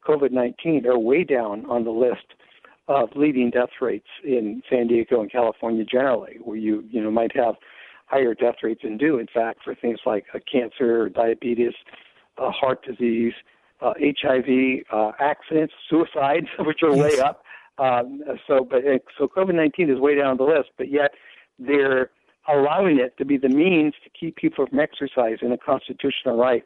COVID 0.06 0.32
19 0.32 0.86
are 0.86 0.98
way 0.98 1.24
down 1.24 1.64
on 1.66 1.84
the 1.84 1.90
list 1.90 2.26
of 2.88 3.10
leading 3.14 3.50
death 3.50 3.70
rates 3.80 4.08
in 4.24 4.62
San 4.68 4.88
Diego 4.88 5.20
and 5.20 5.30
California 5.30 5.84
generally, 5.84 6.38
where 6.42 6.56
you 6.56 6.84
you 6.90 7.02
know 7.02 7.10
might 7.10 7.34
have 7.34 7.54
higher 8.06 8.34
death 8.34 8.56
rates 8.62 8.82
than 8.82 8.98
do, 8.98 9.18
in 9.18 9.26
fact, 9.32 9.60
for 9.64 9.74
things 9.74 10.00
like 10.04 10.26
cancer, 10.50 11.08
diabetes, 11.08 11.72
uh, 12.38 12.50
heart 12.50 12.84
disease, 12.84 13.32
uh, 13.80 13.94
HIV, 14.00 14.84
uh, 14.92 15.12
accidents, 15.18 15.74
suicides, 15.88 16.46
which 16.60 16.82
are 16.82 16.94
way 16.94 17.18
up. 17.20 17.44
Um, 17.78 18.22
so, 18.46 18.66
but 18.68 18.82
so 19.18 19.26
COVID-19 19.26 19.92
is 19.92 19.98
way 19.98 20.14
down 20.14 20.36
the 20.36 20.44
list, 20.44 20.70
but 20.76 20.90
yet 20.90 21.12
they're 21.58 22.10
allowing 22.48 22.98
it 22.98 23.16
to 23.18 23.24
be 23.24 23.38
the 23.38 23.48
means 23.48 23.94
to 24.04 24.10
keep 24.10 24.36
people 24.36 24.66
from 24.66 24.78
exercising 24.78 25.52
a 25.52 25.58
constitutional 25.58 26.36
right. 26.36 26.64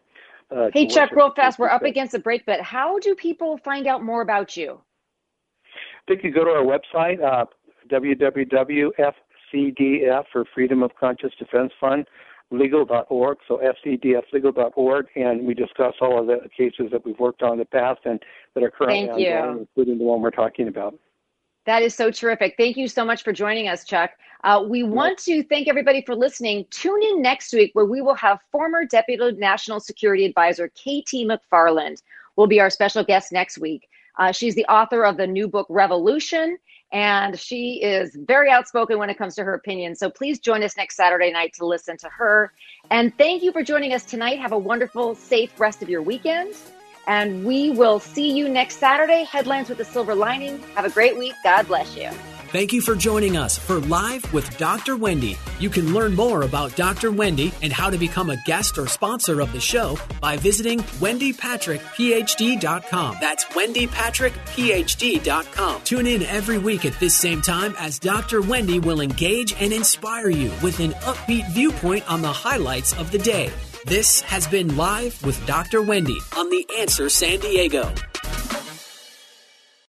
Uh, 0.54 0.68
hey, 0.72 0.86
Chuck, 0.86 1.10
real 1.12 1.32
fast, 1.34 1.58
we're 1.58 1.68
up 1.68 1.82
against 1.82 2.12
the 2.12 2.18
break, 2.18 2.46
but 2.46 2.60
how 2.60 2.98
do 3.00 3.14
people 3.14 3.58
find 3.64 3.86
out 3.86 4.02
more 4.02 4.22
about 4.22 4.56
you? 4.56 4.80
they 6.08 6.16
could 6.16 6.34
go 6.34 6.44
to 6.44 6.50
our 6.50 6.64
website, 6.64 7.22
uh, 7.22 7.44
www.fcdf 7.90 9.14
for 10.32 10.44
Freedom 10.54 10.82
of 10.82 10.90
Conscience 10.98 11.34
Defense 11.38 11.72
Fund 11.80 12.06
legal.org, 12.50 13.38
so 13.48 13.60
fcdflegal.org, 13.84 15.06
and 15.16 15.46
we 15.46 15.54
discuss 15.54 15.94
all 16.00 16.20
of 16.20 16.26
the 16.26 16.48
cases 16.56 16.90
that 16.92 17.04
we've 17.04 17.18
worked 17.18 17.42
on 17.42 17.54
in 17.54 17.58
the 17.58 17.64
past 17.64 18.00
and 18.04 18.22
that 18.54 18.62
are 18.62 18.70
currently 18.70 19.06
Thank 19.06 19.10
ongoing, 19.12 19.54
you. 19.54 19.60
including 19.60 19.98
the 19.98 20.04
one 20.04 20.20
we're 20.20 20.30
talking 20.30 20.68
about. 20.68 20.98
That 21.66 21.82
is 21.82 21.96
so 21.96 22.12
terrific. 22.12 22.54
Thank 22.56 22.76
you 22.76 22.86
so 22.86 23.04
much 23.04 23.24
for 23.24 23.32
joining 23.32 23.66
us, 23.66 23.84
Chuck. 23.84 24.12
Uh, 24.44 24.64
we 24.68 24.84
want 24.84 25.18
to 25.18 25.42
thank 25.44 25.66
everybody 25.66 26.00
for 26.06 26.14
listening. 26.14 26.64
Tune 26.70 27.02
in 27.02 27.20
next 27.20 27.52
week 27.52 27.72
where 27.74 27.84
we 27.84 28.00
will 28.00 28.14
have 28.14 28.38
former 28.52 28.84
Deputy 28.84 29.32
National 29.32 29.80
Security 29.80 30.24
Advisor 30.24 30.68
KT 30.68 31.26
McFarland 31.26 32.02
will 32.36 32.46
be 32.46 32.60
our 32.60 32.70
special 32.70 33.02
guest 33.02 33.32
next 33.32 33.58
week. 33.58 33.88
Uh, 34.16 34.32
she's 34.32 34.54
the 34.54 34.64
author 34.66 35.04
of 35.04 35.16
the 35.16 35.26
new 35.26 35.48
book, 35.48 35.66
Revolution, 35.68 36.58
and 36.92 37.38
she 37.38 37.82
is 37.82 38.16
very 38.16 38.50
outspoken 38.50 38.98
when 38.98 39.10
it 39.10 39.18
comes 39.18 39.34
to 39.34 39.44
her 39.44 39.54
opinions. 39.54 39.98
So 39.98 40.08
please 40.08 40.38
join 40.38 40.62
us 40.62 40.76
next 40.76 40.96
Saturday 40.96 41.32
night 41.32 41.52
to 41.54 41.66
listen 41.66 41.96
to 41.98 42.08
her. 42.08 42.52
And 42.90 43.16
thank 43.18 43.42
you 43.42 43.52
for 43.52 43.62
joining 43.62 43.92
us 43.92 44.04
tonight. 44.04 44.38
Have 44.38 44.52
a 44.52 44.58
wonderful, 44.58 45.14
safe 45.14 45.58
rest 45.58 45.82
of 45.82 45.88
your 45.88 46.02
weekend. 46.02 46.54
And 47.06 47.44
we 47.44 47.70
will 47.70 48.00
see 48.00 48.32
you 48.32 48.48
next 48.48 48.78
Saturday. 48.78 49.24
Headlines 49.24 49.68
with 49.68 49.80
a 49.80 49.84
silver 49.84 50.14
lining. 50.14 50.60
Have 50.74 50.84
a 50.84 50.90
great 50.90 51.16
week. 51.16 51.34
God 51.44 51.66
bless 51.66 51.96
you. 51.96 52.10
Thank 52.56 52.72
you 52.72 52.80
for 52.80 52.94
joining 52.94 53.36
us 53.36 53.58
for 53.58 53.80
Live 53.80 54.32
with 54.32 54.56
Dr. 54.56 54.96
Wendy. 54.96 55.36
You 55.58 55.68
can 55.68 55.92
learn 55.92 56.16
more 56.16 56.40
about 56.40 56.74
Dr. 56.74 57.12
Wendy 57.12 57.52
and 57.60 57.70
how 57.70 57.90
to 57.90 57.98
become 57.98 58.30
a 58.30 58.42
guest 58.46 58.78
or 58.78 58.86
sponsor 58.86 59.42
of 59.42 59.52
the 59.52 59.60
show 59.60 59.98
by 60.22 60.38
visiting 60.38 60.78
wendypatrickphd.com. 60.78 63.16
That's 63.20 63.44
wendypatrickphd.com. 63.44 65.84
Tune 65.84 66.06
in 66.06 66.22
every 66.22 66.56
week 66.56 66.86
at 66.86 66.98
this 66.98 67.14
same 67.14 67.42
time 67.42 67.74
as 67.78 67.98
Dr. 67.98 68.40
Wendy 68.40 68.78
will 68.78 69.02
engage 69.02 69.52
and 69.60 69.70
inspire 69.70 70.30
you 70.30 70.50
with 70.62 70.80
an 70.80 70.92
upbeat 70.92 71.50
viewpoint 71.50 72.10
on 72.10 72.22
the 72.22 72.32
highlights 72.32 72.98
of 72.98 73.10
the 73.10 73.18
day. 73.18 73.50
This 73.84 74.22
has 74.22 74.46
been 74.46 74.78
Live 74.78 75.22
with 75.26 75.46
Dr. 75.46 75.82
Wendy 75.82 76.16
on 76.34 76.48
The 76.48 76.66
Answer 76.78 77.10
San 77.10 77.38
Diego. 77.38 77.92